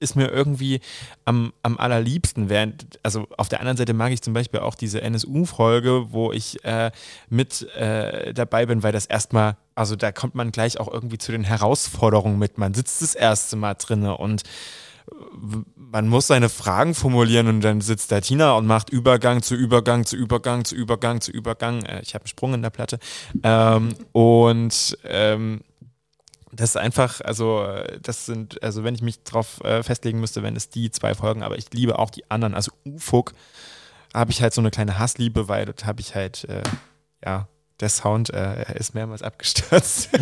[0.00, 0.80] ist mir irgendwie
[1.24, 2.48] am, am allerliebsten.
[2.48, 6.64] Während, also auf der anderen Seite mag ich zum Beispiel auch diese NSU-Folge, wo ich
[6.64, 6.90] äh,
[7.28, 11.30] mit äh, dabei bin, weil das erstmal, also da kommt man gleich auch irgendwie zu
[11.30, 12.58] den Herausforderungen mit.
[12.58, 14.42] Man sitzt das erste Mal drinne und
[15.76, 20.04] man muss seine Fragen formulieren und dann sitzt da Tina und macht Übergang zu Übergang
[20.04, 21.84] zu Übergang zu Übergang zu Übergang.
[21.84, 22.98] Äh, ich habe einen Sprung in der Platte.
[23.42, 25.60] Ähm, und ähm,
[26.52, 27.66] das ist einfach, also
[28.02, 31.42] das sind, also wenn ich mich drauf äh, festlegen müsste, wenn es die zwei Folgen,
[31.42, 32.54] aber ich liebe auch die anderen.
[32.54, 33.32] Also Ufuk
[34.14, 36.62] habe ich halt so eine kleine Hassliebe, weil dort habe ich halt, äh,
[37.24, 37.48] ja,
[37.80, 40.10] der Sound äh, ist mehrmals abgestürzt.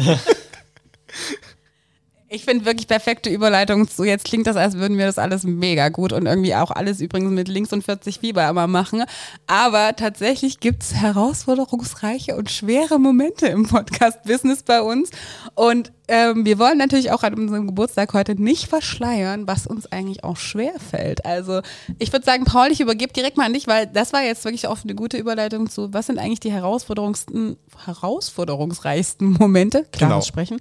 [2.32, 4.04] Ich finde wirklich perfekte Überleitung zu.
[4.04, 7.32] Jetzt klingt das, als würden wir das alles mega gut und irgendwie auch alles übrigens
[7.32, 9.02] mit links und 40 Fieber immer machen.
[9.48, 15.10] Aber tatsächlich gibt es herausforderungsreiche und schwere Momente im Podcast-Business bei uns.
[15.56, 20.24] Und ähm, wir wollen natürlich auch an unserem Geburtstag heute nicht verschleiern, was uns eigentlich
[20.24, 21.24] auch schwer fällt.
[21.24, 21.60] Also
[21.98, 24.66] ich würde sagen, Paul, ich übergebe direkt mal an dich, weil das war jetzt wirklich
[24.66, 27.56] auch eine gute Überleitung zu, was sind eigentlich die herausforderungsten,
[27.86, 30.20] herausforderungsreichsten Momente, klares Genau.
[30.22, 30.60] Sprechen,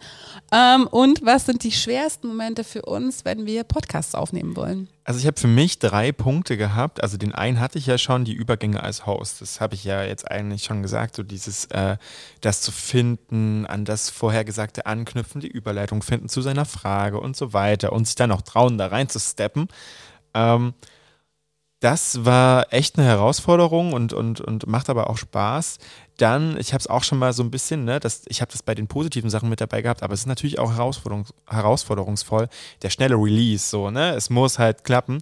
[0.51, 4.87] ähm, und was sind die schwersten Momente für uns, wenn wir Podcasts aufnehmen wollen?
[5.09, 7.01] Also ich habe für mich drei Punkte gehabt.
[7.01, 9.41] Also den einen hatte ich ja schon, die Übergänge als Host.
[9.41, 11.97] Das habe ich ja jetzt eigentlich schon gesagt, so dieses, äh,
[12.41, 17.53] das zu finden, an das Vorhergesagte anknüpfen, die Überleitung finden zu seiner Frage und so
[17.53, 19.67] weiter und sich dann auch trauen, da rein zu steppen.
[20.35, 20.75] Ähm,
[21.79, 25.79] das war echt eine Herausforderung und, und, und macht aber auch Spaß.
[26.19, 28.61] Dann, ich habe es auch schon mal so ein bisschen, ne, das, ich habe das
[28.61, 32.49] bei den positiven Sachen mit dabei gehabt, aber es ist natürlich auch herausforderungs herausforderungsvoll,
[32.81, 34.15] der schnelle Release, so, ne?
[34.15, 35.19] Es muss halt klappen.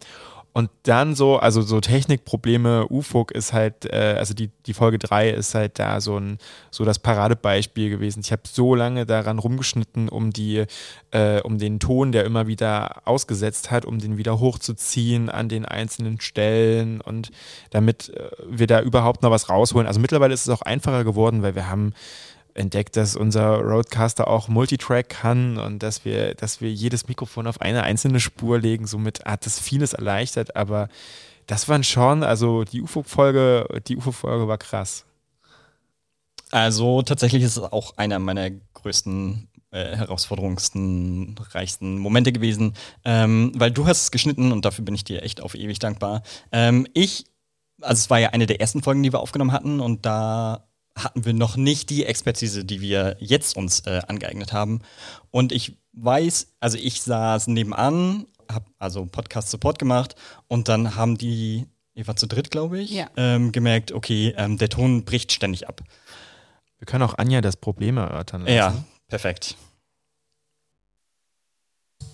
[0.53, 5.29] Und dann so, also so Technikprobleme, UFOG ist halt, äh, also die, die Folge 3
[5.29, 6.39] ist halt da so ein,
[6.71, 8.21] so das Paradebeispiel gewesen.
[8.21, 10.65] Ich habe so lange daran rumgeschnitten, um die,
[11.11, 15.65] äh, um den Ton, der immer wieder ausgesetzt hat, um den wieder hochzuziehen an den
[15.65, 17.29] einzelnen Stellen und
[17.69, 19.85] damit äh, wir da überhaupt noch was rausholen.
[19.85, 21.93] Also mittlerweile ist es auch einfacher geworden, weil wir haben
[22.57, 27.61] entdeckt, dass unser Roadcaster auch Multitrack kann und dass wir, dass wir jedes Mikrofon auf
[27.61, 28.87] eine einzelne Spur legen.
[28.87, 30.89] Somit hat das vieles erleichtert, aber
[31.45, 35.05] das waren schon, also die UFO-Folge, die UFO-Folge war krass.
[36.51, 43.71] Also tatsächlich ist es auch einer meiner größten äh, herausforderungsten, reichsten Momente gewesen, ähm, weil
[43.71, 46.23] du hast es geschnitten und dafür bin ich dir echt auf ewig dankbar.
[46.51, 47.25] Ähm, ich,
[47.81, 50.67] also es war ja eine der ersten Folgen, die wir aufgenommen hatten und da
[50.97, 54.81] hatten wir noch nicht die Expertise, die wir jetzt uns äh, angeeignet haben.
[55.31, 60.15] Und ich weiß, also ich saß nebenan, habe also Podcast Support gemacht
[60.47, 63.07] und dann haben die, ihr war zu dritt, glaube ich, Ja.
[63.17, 65.81] ähm, gemerkt, okay, ähm, der Ton bricht ständig ab.
[66.79, 68.53] Wir können auch Anja das Problem erörtern lassen.
[68.55, 68.73] Ja,
[69.07, 69.55] perfekt.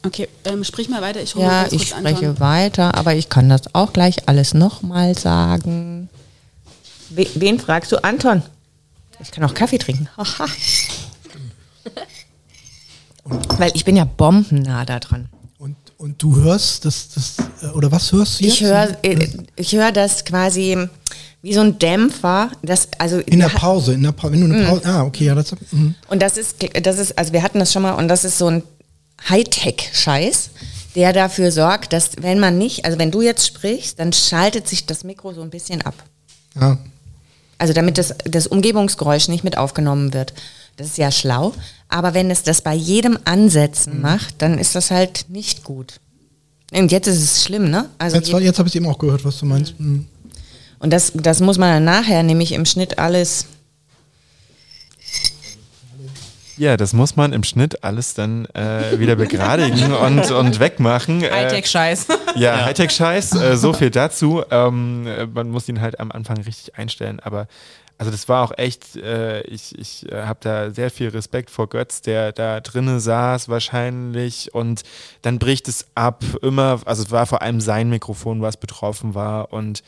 [0.05, 1.21] Okay, ähm, sprich mal weiter.
[1.21, 2.39] Ich Ja, ich spreche Anton.
[2.41, 6.09] weiter, aber ich kann das auch gleich alles nochmal sagen.
[7.09, 8.03] We wen fragst du?
[8.03, 8.41] Anton?
[9.23, 10.07] Ich kann auch Kaffee trinken.
[13.23, 15.29] Weil ich bin ja bombennah da dran.
[15.57, 18.55] Und, und du hörst das, das, äh, oder was hörst du jetzt?
[18.55, 18.97] Ich höre
[19.55, 20.89] ich hör das quasi
[21.41, 22.51] wie so ein Dämpfer.
[22.61, 25.35] Das, also In der Pause, in der Pause, wenn du eine Pause, ah, okay, ja,
[25.35, 25.95] das, mhm.
[26.09, 28.47] Und das ist, das ist, also wir hatten das schon mal und das ist so
[28.47, 28.63] ein
[29.29, 30.49] Hightech-Scheiß,
[30.95, 34.85] der dafür sorgt, dass wenn man nicht, also wenn du jetzt sprichst, dann schaltet sich
[34.85, 35.95] das Mikro so ein bisschen ab.
[36.59, 36.77] ja.
[37.63, 40.33] Also damit das, das Umgebungsgeräusch nicht mit aufgenommen wird.
[40.75, 41.53] Das ist ja schlau.
[41.87, 46.01] Aber wenn es das bei jedem Ansetzen macht, dann ist das halt nicht gut.
[46.73, 47.85] Und jetzt ist es schlimm, ne?
[47.99, 49.79] Also Jetzt, jetzt habe ich eben auch gehört, was du meinst.
[49.79, 50.07] Mhm.
[50.79, 53.45] und das, das muss man dann nachher nämlich im Schnitt alles.
[56.57, 61.23] Ja, das muss man im Schnitt alles dann äh, wieder begradigen und, und wegmachen.
[61.23, 62.07] Äh, Hightech-Scheiß.
[62.35, 64.43] Ja, Hightech-Scheiß, äh, so viel dazu.
[64.49, 67.47] Ähm, äh, man muss ihn halt am Anfang richtig einstellen, aber
[67.97, 71.69] also das war auch echt, äh, ich, ich äh, habe da sehr viel Respekt vor
[71.69, 74.81] Götz, der da drinnen saß wahrscheinlich und
[75.21, 79.53] dann bricht es ab, immer, also es war vor allem sein Mikrofon, was betroffen war
[79.53, 79.83] und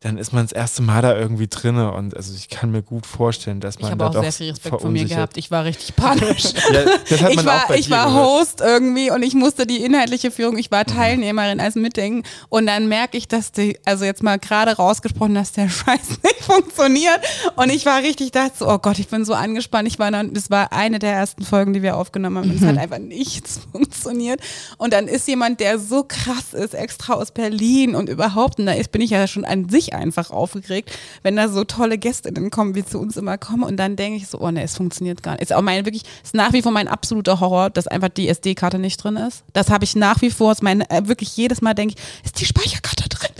[0.00, 3.06] dann ist man das erste Mal da irgendwie drinne und also ich kann mir gut
[3.06, 5.38] vorstellen, dass Ich man habe da auch sehr viel Respekt vor mir gehabt.
[5.38, 6.44] Ich war richtig panisch.
[6.72, 8.26] Ja, das hat ich man auch war, bei ich war gehört.
[8.26, 10.94] Host irgendwie und ich musste die inhaltliche Führung, ich war Mhm.
[10.94, 15.52] Teilnehmerin als Mitdenken und dann merke ich, dass die, also jetzt mal gerade rausgesprochen, dass
[15.52, 17.20] der Scheiß nicht funktioniert
[17.56, 19.88] und ich war richtig, dachte oh Gott, ich bin so angespannt.
[19.88, 22.60] Ich war dann, das war eine der ersten Folgen, die wir aufgenommen haben und es
[22.60, 22.66] Mhm.
[22.68, 24.40] hat einfach nichts funktioniert
[24.76, 28.72] und dann ist jemand, der so krass ist, extra aus Berlin und überhaupt, und da
[28.72, 30.90] ist, bin ich ja schon an sich einfach aufgeregt,
[31.22, 34.28] wenn da so tolle Gästinnen kommen, wie zu uns immer kommen und dann denke ich
[34.28, 35.42] so, oh ne, es funktioniert gar nicht.
[35.42, 38.78] Ist auch mein wirklich, ist nach wie vor mein absoluter Horror, dass einfach die SD-Karte
[38.78, 39.44] nicht drin ist.
[39.52, 42.40] Das habe ich nach wie vor, ist mein, äh, wirklich jedes Mal denke ich, ist
[42.40, 43.30] die Speicherkarte drin?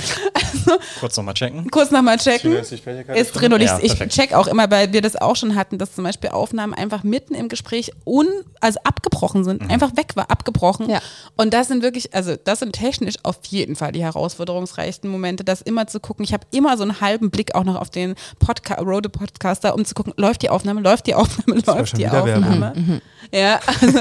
[1.01, 1.71] Kurz nochmal checken.
[1.71, 2.53] kurz nochmal checken.
[2.53, 4.12] Ist drin und ich, Ja, ich perfekt.
[4.12, 7.35] check auch immer, weil wir das auch schon hatten, dass zum Beispiel Aufnahmen einfach mitten
[7.35, 8.27] im Gespräch un,
[8.61, 9.71] also abgebrochen sind, Mhm.
[9.71, 10.89] einfach weg war, abgebrochen.
[10.91, 11.01] Ja.
[11.37, 15.62] Und das sind wirklich, also das sind technisch auf jeden Fall die herausforderungsreichsten Momente, das
[15.62, 16.25] immer zu gucken.
[16.25, 19.85] Ich habe immer so einen halben Blick auch noch auf den Podca Rode Podcaster, um
[19.85, 22.09] zu gucken, läuft die Aufnahme, läuft die Aufnahme, läuft die.
[22.09, 23.01] Aufnahme.
[23.33, 23.99] Ja, also,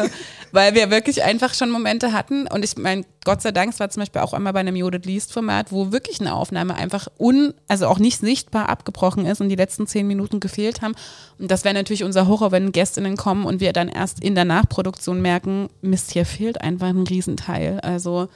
[0.56, 3.90] weil wir wirklich einfach schon Momente hatten und ich meine, Gott sei Dank, es war
[3.90, 7.54] zum Beispiel auch einmal bei einem Jodit Least Format, wo wirklich eine Aufnahme einfach un,
[7.68, 10.96] also auch nicht sichtbar abgebrochen ist und die letzten zehn Minuten gefehlt haben.
[11.38, 14.46] Und das wäre natürlich unser Horror, wenn Gästinnen kommen und wir dann erst in der
[14.46, 17.82] Nachproduktion merken, Mist, hier fehlt einfach ein Riesenteil.
[17.82, 18.30] Also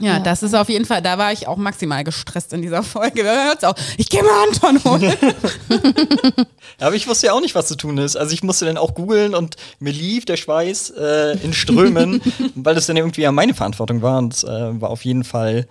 [0.00, 3.22] ja, das ist auf jeden Fall, da war ich auch maximal gestresst in dieser Folge.
[3.22, 5.14] Hört's auch, ich gehe mal Anton holen.
[6.80, 8.16] Aber ich wusste ja auch nicht, was zu tun ist.
[8.16, 12.20] Also ich musste dann auch googeln und mir lief der Schweiß äh, in Strömen,
[12.54, 15.66] weil das dann irgendwie ja meine Verantwortung war und äh, war auf jeden Fall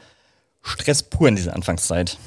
[0.62, 2.18] Stress pur in dieser Anfangszeit.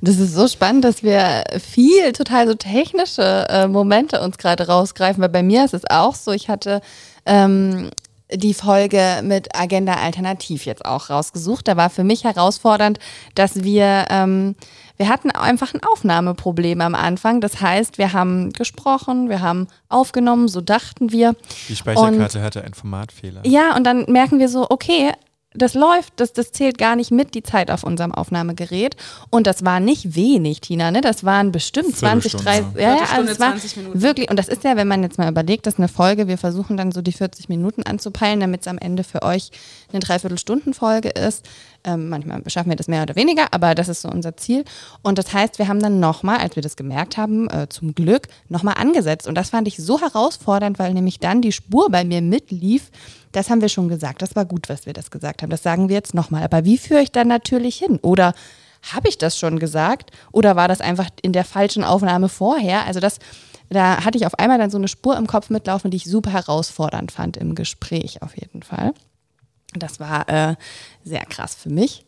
[0.00, 5.22] Das ist so spannend, dass wir viel total so technische äh, Momente uns gerade rausgreifen,
[5.22, 6.80] weil bei mir ist es auch so, ich hatte
[7.26, 7.90] ähm,
[8.34, 11.68] die Folge mit Agenda Alternativ jetzt auch rausgesucht.
[11.68, 12.98] Da war für mich herausfordernd,
[13.34, 14.54] dass wir, ähm,
[14.96, 17.40] wir hatten einfach ein Aufnahmeproblem am Anfang.
[17.40, 21.34] Das heißt, wir haben gesprochen, wir haben aufgenommen, so dachten wir.
[21.68, 23.40] Die Speicherkarte hatte einen Formatfehler.
[23.44, 25.12] Ja, und dann merken wir so, okay,
[25.54, 28.96] das läuft, das, das zählt gar nicht mit, die Zeit auf unserem Aufnahmegerät.
[29.30, 31.00] Und das war nicht wenig, Tina, ne?
[31.00, 34.02] Das waren bestimmt 20, Viertelstunde, 30, ja, ja, also es war 20 Minuten.
[34.02, 36.76] wirklich, und das ist ja, wenn man jetzt mal überlegt, dass eine Folge, wir versuchen
[36.76, 39.50] dann so die 40 Minuten anzupeilen, damit es am Ende für euch
[39.92, 41.44] eine Dreiviertelstunden-Folge ist.
[41.84, 44.64] Ähm, manchmal schaffen wir das mehr oder weniger, aber das ist so unser Ziel.
[45.02, 48.28] Und das heißt, wir haben dann nochmal, als wir das gemerkt haben, äh, zum Glück,
[48.48, 49.26] nochmal angesetzt.
[49.26, 52.90] Und das fand ich so herausfordernd, weil nämlich dann die Spur bei mir mitlief.
[53.32, 54.22] Das haben wir schon gesagt.
[54.22, 55.50] Das war gut, was wir das gesagt haben.
[55.50, 56.42] Das sagen wir jetzt nochmal.
[56.42, 57.98] Aber wie führe ich dann natürlich hin?
[58.02, 58.34] Oder
[58.92, 60.10] habe ich das schon gesagt?
[60.32, 62.86] Oder war das einfach in der falschen Aufnahme vorher?
[62.86, 63.18] Also das
[63.72, 66.30] da hatte ich auf einmal dann so eine Spur im Kopf mitlaufen, die ich super
[66.30, 68.92] herausfordernd fand im Gespräch auf jeden Fall.
[69.74, 70.56] Das war äh,
[71.04, 72.04] sehr krass für mich.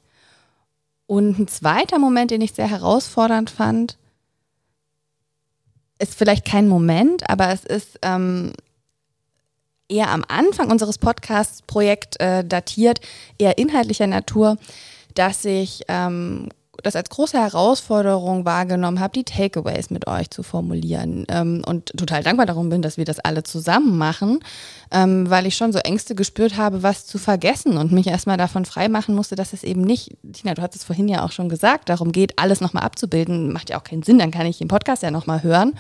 [1.06, 3.98] Und ein zweiter Moment, den ich sehr herausfordernd fand,
[5.98, 8.52] ist vielleicht kein Moment, aber es ist ähm,
[9.88, 13.00] eher am Anfang unseres Podcasts-Projekt äh, datiert,
[13.38, 14.56] eher inhaltlicher Natur,
[15.14, 16.48] dass ich ähm,
[16.82, 21.24] das als große Herausforderung wahrgenommen habe, die Takeaways mit euch zu formulieren.
[21.28, 24.40] Ähm, und total dankbar darum bin, dass wir das alle zusammen machen,
[24.90, 28.64] ähm, weil ich schon so Ängste gespürt habe, was zu vergessen und mich erstmal davon
[28.64, 31.88] freimachen musste, dass es eben nicht, Tina, du hattest es vorhin ja auch schon gesagt,
[31.88, 33.52] darum geht, alles nochmal abzubilden.
[33.52, 35.74] Macht ja auch keinen Sinn, dann kann ich den Podcast ja nochmal hören.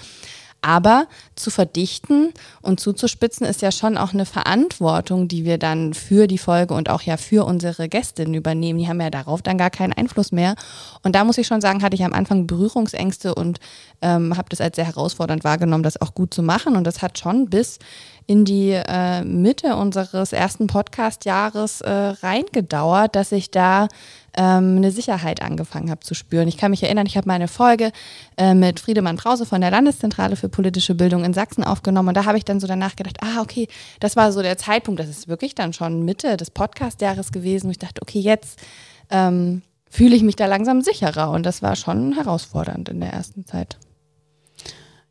[0.64, 6.26] Aber zu verdichten und zuzuspitzen ist ja schon auch eine Verantwortung, die wir dann für
[6.26, 8.78] die Folge und auch ja für unsere Gästinnen übernehmen.
[8.78, 10.54] Die haben ja darauf dann gar keinen Einfluss mehr.
[11.02, 13.60] Und da muss ich schon sagen, hatte ich am Anfang Berührungsängste und
[14.00, 16.76] ähm, habe das als sehr herausfordernd wahrgenommen, das auch gut zu machen.
[16.76, 17.78] Und das hat schon bis
[18.26, 23.88] in die äh, Mitte unseres ersten Podcast-Jahres äh, reingedauert, dass ich da
[24.36, 26.48] ähm, eine Sicherheit angefangen habe zu spüren.
[26.48, 27.92] Ich kann mich erinnern, ich habe meine Folge
[28.36, 32.24] äh, mit Friedemann Brause von der Landeszentrale für politische Bildung in Sachsen aufgenommen und da
[32.24, 33.68] habe ich dann so danach gedacht, ah, okay,
[34.00, 37.70] das war so der Zeitpunkt, das ist wirklich dann schon Mitte des Podcast-Jahres gewesen, wo
[37.72, 38.58] ich dachte, okay, jetzt
[39.10, 43.46] ähm, fühle ich mich da langsam sicherer und das war schon herausfordernd in der ersten
[43.46, 43.76] Zeit.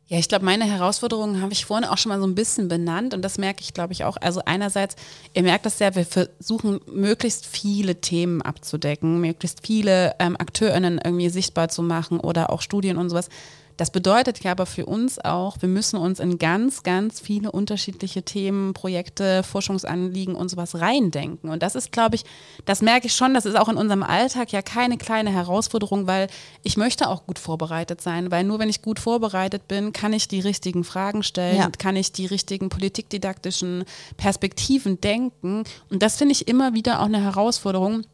[0.06, 3.14] Ja, ich glaube, meine Herausforderungen habe ich vorhin auch schon mal so ein bisschen benannt
[3.14, 4.18] und das merke ich, glaube ich, auch.
[4.20, 4.96] Also einerseits,
[5.32, 11.30] ihr merkt das ja, wir versuchen möglichst viele Themen abzudecken, möglichst viele ähm, AkteurInnen irgendwie
[11.30, 13.30] sichtbar zu machen oder auch Studien und sowas.
[13.76, 18.22] Das bedeutet ja aber für uns auch, wir müssen uns in ganz, ganz viele unterschiedliche
[18.22, 21.50] Themen, Projekte, Forschungsanliegen und sowas reindenken.
[21.50, 22.24] Und das ist, glaube ich,
[22.64, 26.28] das merke ich schon, das ist auch in unserem Alltag ja keine kleine Herausforderung, weil
[26.62, 30.28] ich möchte auch gut vorbereitet sein, weil nur wenn ich gut vorbereitet bin, kann ich
[30.28, 31.70] die richtigen Fragen stellen, ja.
[31.76, 33.84] kann ich die richtigen politikdidaktischen
[34.16, 35.64] Perspektiven denken.
[35.90, 38.04] Und das finde ich immer wieder auch eine Herausforderung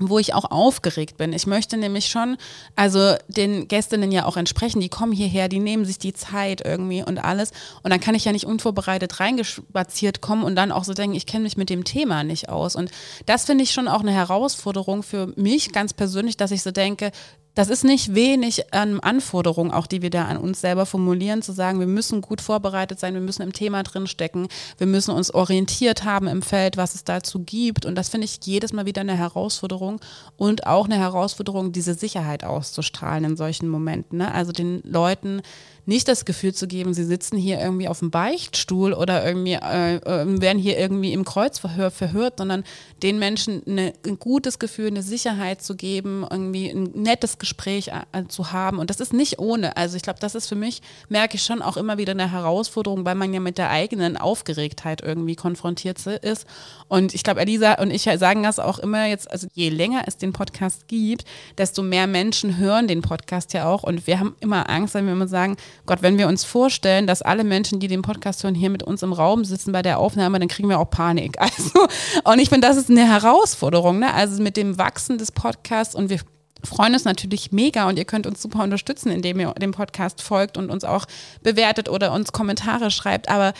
[0.00, 1.32] wo ich auch aufgeregt bin.
[1.32, 2.36] Ich möchte nämlich schon,
[2.74, 7.02] also den Gästinnen ja auch entsprechen, die kommen hierher, die nehmen sich die Zeit irgendwie
[7.02, 7.52] und alles.
[7.82, 11.26] Und dann kann ich ja nicht unvorbereitet reingespaziert kommen und dann auch so denken, ich
[11.26, 12.76] kenne mich mit dem Thema nicht aus.
[12.76, 12.90] Und
[13.26, 17.12] das finde ich schon auch eine Herausforderung für mich ganz persönlich, dass ich so denke,
[17.54, 21.52] das ist nicht wenig an Anforderungen, auch die wir da an uns selber formulieren, zu
[21.52, 24.48] sagen, wir müssen gut vorbereitet sein, wir müssen im Thema drinstecken,
[24.78, 27.86] wir müssen uns orientiert haben im Feld, was es dazu gibt.
[27.86, 30.00] Und das finde ich jedes Mal wieder eine Herausforderung
[30.36, 34.18] und auch eine Herausforderung, diese Sicherheit auszustrahlen in solchen Momenten.
[34.18, 34.32] Ne?
[34.32, 35.42] Also den Leuten
[35.90, 39.96] nicht das Gefühl zu geben, sie sitzen hier irgendwie auf dem Beichtstuhl oder irgendwie äh,
[39.96, 42.62] äh, werden hier irgendwie im Kreuzverhör verhört, sondern
[43.02, 48.24] den Menschen eine, ein gutes Gefühl, eine Sicherheit zu geben, irgendwie ein nettes Gespräch äh,
[48.28, 48.78] zu haben.
[48.78, 49.76] Und das ist nicht ohne.
[49.76, 53.04] Also ich glaube, das ist für mich, merke ich schon auch immer wieder eine Herausforderung,
[53.04, 56.46] weil man ja mit der eigenen Aufgeregtheit irgendwie konfrontiert ist.
[56.86, 60.16] Und ich glaube, Elisa und ich sagen das auch immer jetzt, also je länger es
[60.18, 61.24] den Podcast gibt,
[61.58, 63.82] desto mehr Menschen hören den Podcast ja auch.
[63.82, 65.56] Und wir haben immer Angst, wenn wir immer sagen,
[65.86, 69.02] Gott, wenn wir uns vorstellen, dass alle Menschen, die den Podcast hören, hier mit uns
[69.02, 71.36] im Raum sitzen bei der Aufnahme, dann kriegen wir auch Panik.
[71.50, 71.88] Also,
[72.24, 74.14] und ich finde, das ist eine Herausforderung, ne?
[74.14, 76.20] Also mit dem Wachsen des Podcasts und wir
[76.64, 80.56] freuen uns natürlich mega und ihr könnt uns super unterstützen, indem ihr dem Podcast folgt
[80.56, 81.06] und uns auch
[81.42, 83.28] bewertet oder uns Kommentare schreibt.
[83.28, 83.52] Aber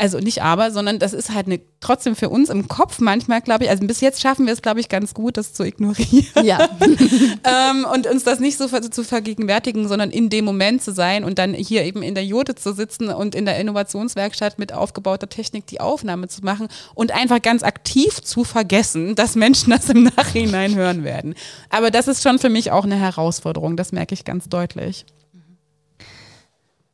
[0.00, 3.64] also nicht aber, sondern das ist halt eine, trotzdem für uns im Kopf manchmal, glaube
[3.64, 6.46] ich, also bis jetzt schaffen wir es, glaube ich, ganz gut, das zu ignorieren.
[6.46, 6.68] Ja.
[6.80, 11.40] ähm, und uns das nicht so zu vergegenwärtigen, sondern in dem Moment zu sein und
[11.40, 15.66] dann hier eben in der Jote zu sitzen und in der Innovationswerkstatt mit aufgebauter Technik
[15.66, 20.76] die Aufnahme zu machen und einfach ganz aktiv zu vergessen, dass Menschen das im Nachhinein
[20.76, 21.34] hören werden.
[21.70, 25.06] Aber das ist schon für mich auch eine Herausforderung, das merke ich ganz deutlich.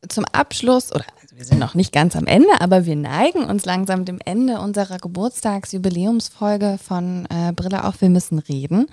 [0.08, 1.04] Zum Abschluss, oder
[1.36, 4.98] wir sind noch nicht ganz am Ende, aber wir neigen uns langsam dem Ende unserer
[4.98, 8.86] Geburtstagsjubiläumsfolge von äh, Brille auf, wir müssen reden.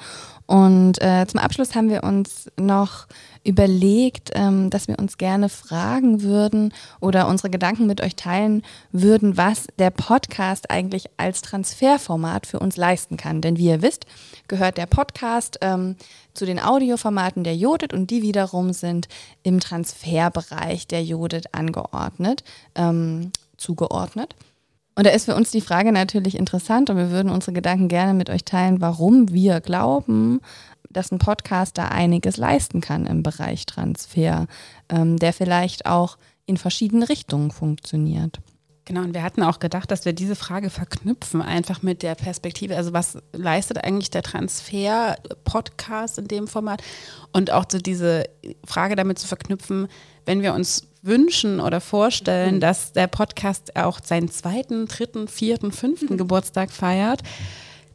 [0.47, 3.05] Und äh, zum Abschluss haben wir uns noch
[3.43, 9.37] überlegt, ähm, dass wir uns gerne fragen würden oder unsere Gedanken mit euch teilen würden,
[9.37, 13.41] was der Podcast eigentlich als Transferformat für uns leisten kann.
[13.41, 14.05] Denn wie ihr wisst,
[14.47, 15.95] gehört der Podcast ähm,
[16.33, 19.07] zu den Audioformaten der Jodit und die wiederum sind
[19.43, 22.43] im Transferbereich der Jodit angeordnet,
[22.75, 24.35] ähm, zugeordnet.
[24.93, 28.13] Und da ist für uns die Frage natürlich interessant und wir würden unsere Gedanken gerne
[28.13, 30.41] mit euch teilen, warum wir glauben,
[30.93, 34.47] dass ein Podcast da einiges leisten kann im Bereich Transfer,
[34.89, 38.39] ähm, der vielleicht auch in verschiedene Richtungen funktioniert.
[38.85, 42.75] Genau, und wir hatten auch gedacht, dass wir diese Frage verknüpfen, einfach mit der Perspektive.
[42.75, 46.81] Also, was leistet eigentlich der Transfer-Podcast in dem Format?
[47.31, 48.25] Und auch so diese
[48.65, 49.87] Frage damit zu verknüpfen,
[50.25, 56.17] wenn wir uns wünschen oder vorstellen, dass der Podcast auch seinen zweiten, dritten, vierten, fünften
[56.17, 57.21] Geburtstag feiert,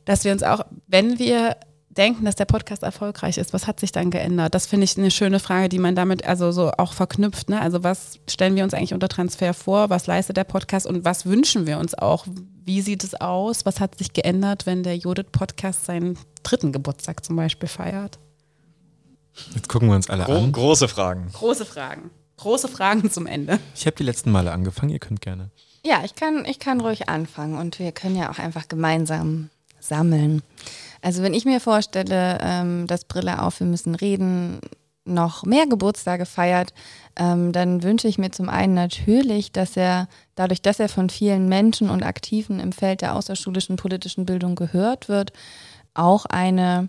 [0.05, 1.57] dass wir uns auch, wenn wir
[1.97, 4.55] denken, dass der Podcast erfolgreich ist, was hat sich dann geändert?
[4.55, 7.49] Das finde ich eine schöne Frage, die man damit also so auch verknüpft.
[7.49, 7.61] Ne?
[7.61, 9.91] Also was stellen wir uns eigentlich unter Transfer vor?
[9.91, 12.27] Was leistet der Podcast und was wünschen wir uns auch?
[12.65, 13.67] Wie sieht es aus?
[13.67, 18.19] Was hat sich geändert, wenn der Judith Podcast seinen dritten Geburtstag zum Beispiel feiert?
[19.55, 20.53] Jetzt gucken wir uns alle Gro an.
[20.53, 21.31] große Fragen.
[21.33, 22.11] Große Fragen.
[22.39, 23.59] Große Fragen zum Ende.
[23.75, 25.51] Ich habe die letzten Male angefangen, ihr könnt gerne.
[25.85, 30.43] Ja, ich kann, ich kann ruhig anfangen und wir können ja auch einfach gemeinsam sammeln.
[31.07, 34.59] Also wenn ich mir vorstelle, ähm, dass Brille auf, wir müssen reden,
[35.05, 36.75] noch mehr Geburtstage feiert,
[37.15, 41.49] ähm, dann wünsche ich mir zum einen natürlich, dass er, dadurch, dass er von vielen
[41.49, 45.33] Menschen und Aktiven im Feld der außerschulischen politischen Bildung gehört wird,
[45.95, 46.89] auch eine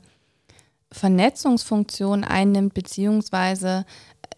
[0.92, 3.86] Vernetzungsfunktion einnimmt, beziehungsweise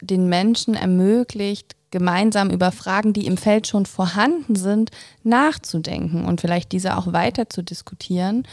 [0.02, 4.90] den Menschen ermöglicht, gemeinsam über Fragen, die im Feld schon vorhanden sind,
[5.22, 8.46] nachzudenken und vielleicht diese auch weiter zu diskutieren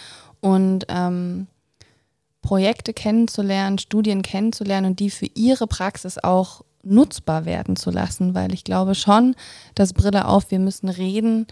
[0.48, 1.48] und ähm,
[2.42, 8.54] Projekte kennenzulernen, Studien kennenzulernen und die für ihre Praxis auch nutzbar werden zu lassen, weil
[8.54, 9.36] ich glaube schon,
[9.76, 11.48] dass Brille auf, wir müssen reden,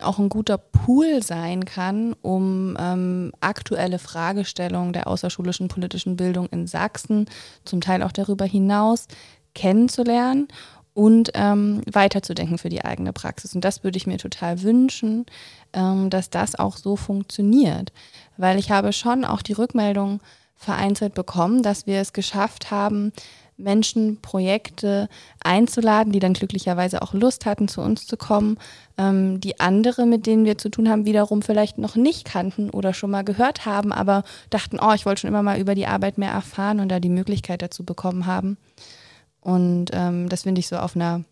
[0.00, 6.66] auch ein guter Pool sein kann, um ähm, aktuelle Fragestellungen der außerschulischen politischen Bildung in
[6.66, 7.26] Sachsen,
[7.66, 9.06] zum Teil auch darüber hinaus,
[9.54, 10.48] kennenzulernen
[10.94, 13.54] und ähm, weiterzudenken für die eigene Praxis.
[13.54, 15.26] Und das würde ich mir total wünschen,
[15.72, 17.92] ähm, dass das auch so funktioniert.
[18.36, 20.20] Weil ich habe schon auch die Rückmeldung
[20.56, 23.12] vereinzelt bekommen, dass wir es geschafft haben,
[23.56, 25.08] Menschen, Projekte
[25.42, 28.58] einzuladen, die dann glücklicherweise auch Lust hatten, zu uns zu kommen,
[28.98, 32.94] ähm, die andere, mit denen wir zu tun haben, wiederum vielleicht noch nicht kannten oder
[32.94, 36.18] schon mal gehört haben, aber dachten, oh, ich wollte schon immer mal über die Arbeit
[36.18, 38.56] mehr erfahren und da die Möglichkeit dazu bekommen haben.
[39.44, 41.22] Und ähm, das finde ich so auf einer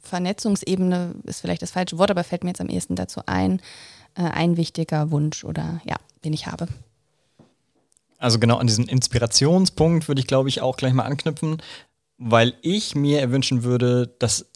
[0.00, 3.62] Vernetzungsebene, ist vielleicht das falsche Wort, aber fällt mir jetzt am ehesten dazu ein,
[4.16, 6.66] äh, ein wichtiger Wunsch oder ja, den ich habe.
[8.18, 11.62] Also genau an diesen Inspirationspunkt würde ich, glaube ich, auch gleich mal anknüpfen,
[12.18, 14.46] weil ich mir erwünschen würde, dass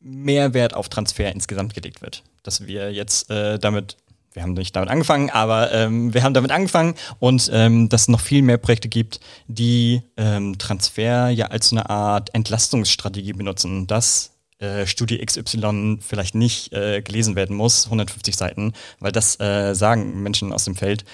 [0.00, 2.24] mehr Wert auf Transfer insgesamt gelegt wird.
[2.42, 3.98] Dass wir jetzt äh, damit,
[4.34, 8.08] wir haben nicht damit angefangen, aber ähm, wir haben damit angefangen und ähm, dass es
[8.08, 14.32] noch viel mehr Projekte gibt, die ähm, Transfer ja als eine Art Entlastungsstrategie benutzen, dass
[14.58, 20.22] äh, Studie XY vielleicht nicht äh, gelesen werden muss, 150 Seiten, weil das äh, sagen
[20.22, 21.04] Menschen aus dem Feld,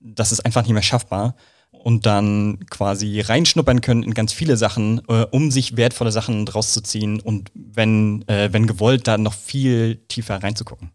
[0.00, 1.36] das ist einfach nicht mehr schaffbar
[1.70, 6.72] und dann quasi reinschnuppern können in ganz viele Sachen, äh, um sich wertvolle Sachen draus
[6.72, 10.92] zu ziehen und wenn, äh, wenn gewollt, da noch viel tiefer reinzugucken.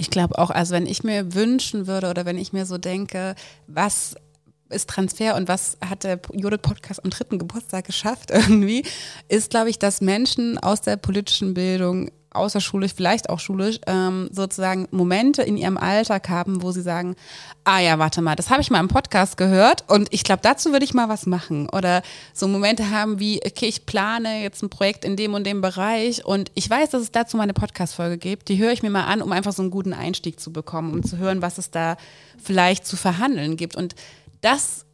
[0.00, 3.34] Ich glaube auch, also wenn ich mir wünschen würde oder wenn ich mir so denke,
[3.66, 4.14] was
[4.70, 8.82] ist Transfer und was hat der Judith Podcast am dritten Geburtstag geschafft irgendwie,
[9.28, 14.86] ist, glaube ich, dass Menschen aus der politischen Bildung außerschulisch, vielleicht auch schulisch, ähm, sozusagen
[14.92, 17.16] Momente in ihrem Alltag haben, wo sie sagen,
[17.64, 20.70] ah ja, warte mal, das habe ich mal im Podcast gehört und ich glaube, dazu
[20.70, 21.68] würde ich mal was machen.
[21.70, 22.02] Oder
[22.32, 26.24] so Momente haben wie, okay, ich plane jetzt ein Projekt in dem und dem Bereich
[26.24, 29.04] und ich weiß, dass es dazu mal eine Podcast-Folge gibt, die höre ich mir mal
[29.04, 31.96] an, um einfach so einen guten Einstieg zu bekommen, um zu hören, was es da
[32.42, 33.74] vielleicht zu verhandeln gibt.
[33.74, 33.96] Und
[34.40, 34.86] das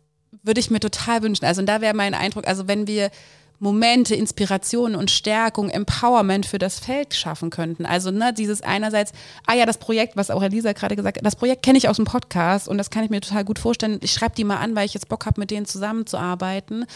[0.43, 1.45] würde ich mir total wünschen.
[1.45, 3.11] Also und da wäre mein Eindruck, also wenn wir
[3.59, 7.87] Momente, Inspiration und Stärkung, Empowerment für das Feld schaffen könnten.
[7.87, 9.13] Also ne, dieses einerseits,
[9.47, 11.97] ah ja, das Projekt, was auch Elisa gerade gesagt hat, das Projekt kenne ich aus
[11.97, 13.99] dem Podcast und das kann ich mir total gut vorstellen.
[14.03, 16.87] Ich schreibe die mal an, weil ich jetzt Bock habe, mit denen zusammenzuarbeiten.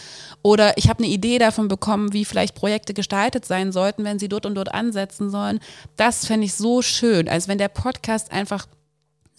[0.43, 4.29] Oder ich habe eine Idee davon bekommen, wie vielleicht Projekte gestaltet sein sollten, wenn sie
[4.29, 5.61] dort und dort ansetzen sollen.
[5.97, 8.67] Das fände ich so schön, als wenn der Podcast einfach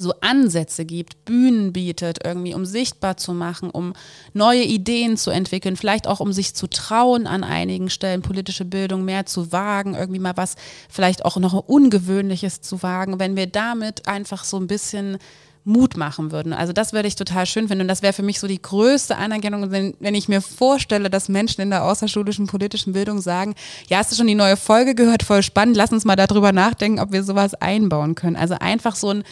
[0.01, 3.93] so Ansätze gibt, Bühnen bietet, irgendwie, um sichtbar zu machen, um
[4.33, 9.05] neue Ideen zu entwickeln, vielleicht auch um sich zu trauen, an einigen Stellen politische Bildung
[9.05, 10.55] mehr zu wagen, irgendwie mal was
[10.89, 15.17] vielleicht auch noch Ungewöhnliches zu wagen, wenn wir damit einfach so ein bisschen
[15.63, 16.53] Mut machen würden.
[16.53, 19.17] Also das würde ich total schön finden und das wäre für mich so die größte
[19.17, 23.53] Anerkennung, wenn, ich mir vorstelle, dass Menschen in der außerschulischen politischen Bildung sagen,
[23.87, 26.99] ja, hast du schon die neue Folge gehört, voll spannend, lass uns mal darüber nachdenken,
[26.99, 28.35] ob wir sowas einbauen können.
[28.35, 29.23] Also einfach so ein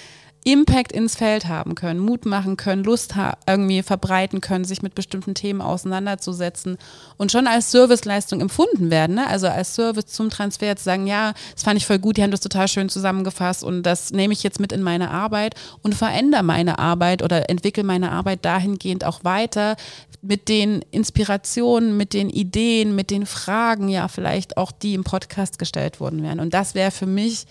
[0.46, 3.16] Impact ins Feld haben können, Mut machen können, Lust
[3.46, 6.78] irgendwie verbreiten können, sich mit bestimmten Themen auseinanderzusetzen
[7.18, 9.16] und schon als Serviceleistung empfunden werden.
[9.16, 9.28] Ne?
[9.28, 12.32] Also als Service zum Transfer zu sagen, ja, das fand ich voll gut, die haben
[12.32, 16.44] das total schön zusammengefasst und das nehme ich jetzt mit in meine Arbeit und verändere
[16.44, 19.76] meine Arbeit oder entwickle meine Arbeit dahingehend auch weiter
[20.22, 25.60] mit den Inspirationen, mit den Ideen, mit den Fragen, ja, vielleicht auch die im Podcast
[25.60, 26.40] gestellt worden wären.
[26.40, 27.46] Und das wäre für mich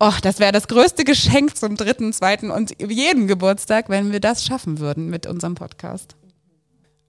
[0.00, 4.44] Oh, das wäre das größte Geschenk zum dritten, zweiten und jeden Geburtstag, wenn wir das
[4.44, 6.16] schaffen würden mit unserem Podcast.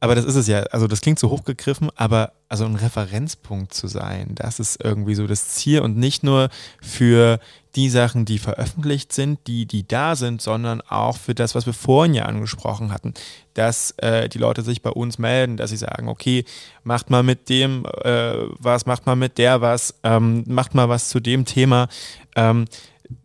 [0.02, 3.88] aber das ist es ja, also das klingt so hochgegriffen, aber also ein Referenzpunkt zu
[3.88, 7.40] sein, das ist irgendwie so das Ziel und nicht nur für
[7.76, 11.74] die Sachen, die veröffentlicht sind, die, die da sind, sondern auch für das, was wir
[11.74, 13.14] vorhin ja angesprochen hatten,
[13.54, 16.46] dass äh, die Leute sich bei uns melden, dass sie sagen, okay,
[16.84, 21.10] macht mal mit dem äh, was, macht mal mit der was, ähm, macht mal was
[21.10, 21.88] zu dem Thema.
[22.36, 22.66] Ähm,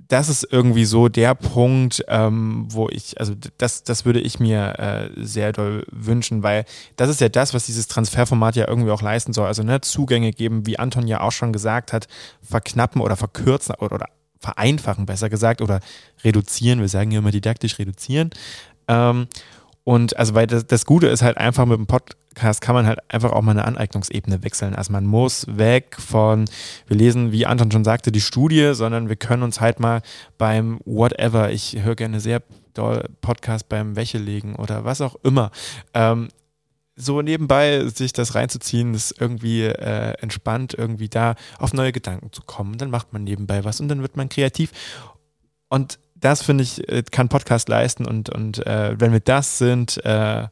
[0.08, 4.78] das ist irgendwie so der Punkt, ähm, wo ich, also das, das würde ich mir
[4.78, 6.64] äh, sehr doll wünschen, weil
[6.96, 9.46] das ist ja das, was dieses Transferformat ja irgendwie auch leisten soll.
[9.46, 12.08] Also ne, Zugänge geben, wie Anton ja auch schon gesagt hat,
[12.42, 14.06] verknappen oder verkürzen oder, oder
[14.40, 15.80] vereinfachen, besser gesagt, oder
[16.24, 16.80] reduzieren.
[16.80, 18.30] Wir sagen ja immer didaktisch reduzieren.
[18.88, 19.28] Ähm,
[19.90, 23.00] und also, weil das, das Gute ist halt einfach mit dem Podcast kann man halt
[23.08, 24.76] einfach auch mal eine Aneignungsebene wechseln.
[24.76, 26.44] Also man muss weg von,
[26.86, 30.02] wir lesen, wie Anton schon sagte, die Studie, sondern wir können uns halt mal
[30.38, 32.40] beim Whatever, ich höre gerne sehr
[32.72, 35.50] doll Podcast beim Wäschelegen oder was auch immer,
[35.92, 36.28] ähm,
[36.94, 42.42] so nebenbei sich das reinzuziehen, ist irgendwie äh, entspannt, irgendwie da auf neue Gedanken zu
[42.42, 42.78] kommen.
[42.78, 44.70] Dann macht man nebenbei was und dann wird man kreativ.
[45.68, 50.04] Und das finde ich, äh, kann Podcast leisten und, und äh, wenn wir das sind,
[50.04, 50.48] äh,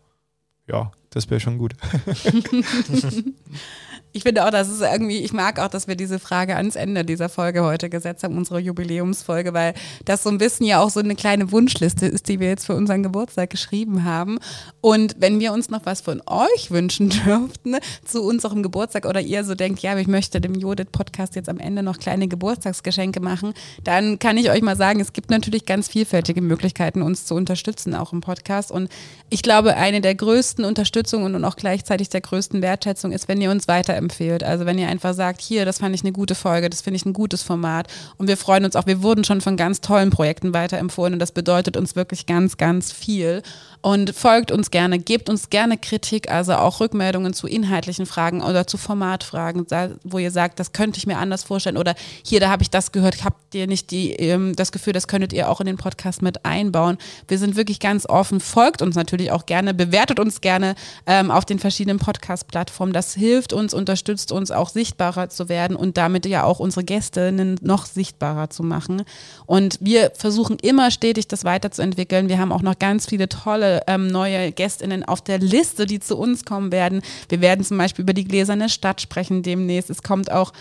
[0.66, 1.74] ja, das wäre schon gut.
[4.12, 7.04] Ich finde auch, dass es irgendwie, ich mag auch, dass wir diese Frage ans Ende
[7.04, 11.00] dieser Folge heute gesetzt haben, unsere Jubiläumsfolge, weil das so ein bisschen ja auch so
[11.00, 14.38] eine kleine Wunschliste ist, die wir jetzt für unseren Geburtstag geschrieben haben.
[14.80, 19.44] Und wenn wir uns noch was von euch wünschen dürften zu unserem Geburtstag oder ihr
[19.44, 23.52] so denkt, ja, ich möchte dem Judith-Podcast jetzt am Ende noch kleine Geburtstagsgeschenke machen,
[23.84, 27.94] dann kann ich euch mal sagen, es gibt natürlich ganz vielfältige Möglichkeiten, uns zu unterstützen,
[27.94, 28.70] auch im Podcast.
[28.70, 28.88] Und
[29.28, 33.50] ich glaube, eine der größten Unterstützungen und auch gleichzeitig der größten Wertschätzung ist, wenn ihr
[33.50, 34.44] uns weiter weiterempfehlt.
[34.44, 37.06] Also wenn ihr einfach sagt, hier, das fand ich eine gute Folge, das finde ich
[37.06, 37.88] ein gutes Format.
[38.16, 41.32] Und wir freuen uns auch, wir wurden schon von ganz tollen Projekten weiterempfohlen und das
[41.32, 43.42] bedeutet uns wirklich ganz, ganz viel.
[43.80, 48.66] Und folgt uns gerne, gebt uns gerne Kritik, also auch Rückmeldungen zu inhaltlichen Fragen oder
[48.66, 49.66] zu Formatfragen,
[50.02, 52.90] wo ihr sagt, das könnte ich mir anders vorstellen oder hier, da habe ich das
[52.90, 56.22] gehört, habt ihr nicht die, ähm, das Gefühl, das könntet ihr auch in den Podcast
[56.22, 56.98] mit einbauen.
[57.28, 60.74] Wir sind wirklich ganz offen, folgt uns natürlich auch gerne, bewertet uns gerne
[61.06, 62.92] ähm, auf den verschiedenen Podcast-Plattformen.
[62.92, 67.56] Das hilft uns, unterstützt uns auch sichtbarer zu werden und damit ja auch unsere Gästinnen
[67.62, 69.04] noch sichtbarer zu machen.
[69.46, 72.28] Und wir versuchen immer stetig das weiterzuentwickeln.
[72.28, 76.16] Wir haben auch noch ganz viele tolle ähm, neue GästInnen auf der Liste, die zu
[76.16, 77.02] uns kommen werden.
[77.28, 79.90] Wir werden zum Beispiel über die gläserne Stadt sprechen demnächst.
[79.90, 80.52] Es kommt auch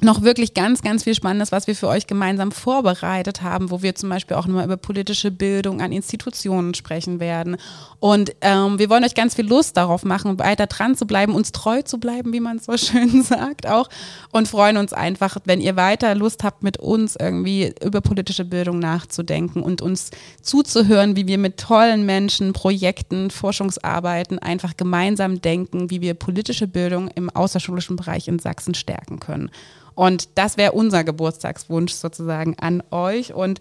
[0.00, 3.94] noch wirklich ganz, ganz viel Spannendes, was wir für euch gemeinsam vorbereitet haben, wo wir
[3.94, 7.56] zum Beispiel auch nochmal über politische Bildung an Institutionen sprechen werden.
[8.00, 11.52] Und ähm, wir wollen euch ganz viel Lust darauf machen, weiter dran zu bleiben, uns
[11.52, 13.88] treu zu bleiben, wie man so schön sagt auch.
[14.32, 18.80] Und freuen uns einfach, wenn ihr weiter Lust habt, mit uns irgendwie über politische Bildung
[18.80, 20.10] nachzudenken und uns
[20.42, 27.08] zuzuhören, wie wir mit tollen Menschen, Projekten, Forschungsarbeiten einfach gemeinsam denken, wie wir politische Bildung
[27.14, 29.50] im außerschulischen Bereich in Sachsen stärken können.
[29.94, 33.32] Und das wäre unser Geburtstagswunsch sozusagen an euch.
[33.32, 33.60] Und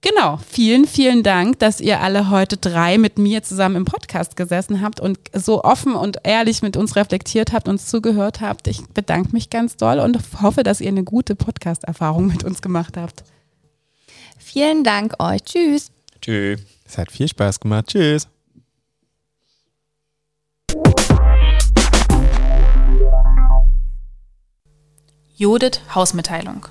[0.00, 4.80] genau, vielen, vielen Dank, dass ihr alle heute drei mit mir zusammen im Podcast gesessen
[4.80, 8.68] habt und so offen und ehrlich mit uns reflektiert habt, uns zugehört habt.
[8.68, 12.96] Ich bedanke mich ganz doll und hoffe, dass ihr eine gute Podcast-Erfahrung mit uns gemacht
[12.96, 13.24] habt.
[14.38, 15.42] Vielen Dank euch.
[15.44, 15.90] Tschüss.
[16.20, 16.60] Tschüss.
[16.86, 17.88] Es hat viel Spaß gemacht.
[17.88, 18.28] Tschüss.
[25.40, 26.66] Judith Hausmitteilung.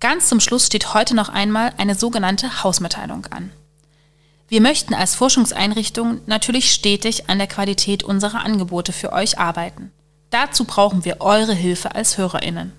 [0.00, 3.52] Ganz zum Schluss steht heute noch einmal eine sogenannte Hausmitteilung an.
[4.48, 9.92] Wir möchten als Forschungseinrichtung natürlich stetig an der Qualität unserer Angebote für euch arbeiten.
[10.30, 12.72] Dazu brauchen wir eure Hilfe als Hörerinnen.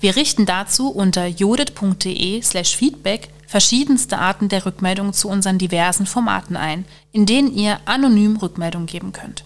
[0.00, 6.84] Wir richten dazu unter judith.de/slash feedback verschiedenste Arten der Rückmeldung zu unseren diversen Formaten ein,
[7.10, 9.44] in denen ihr anonym Rückmeldung geben könnt.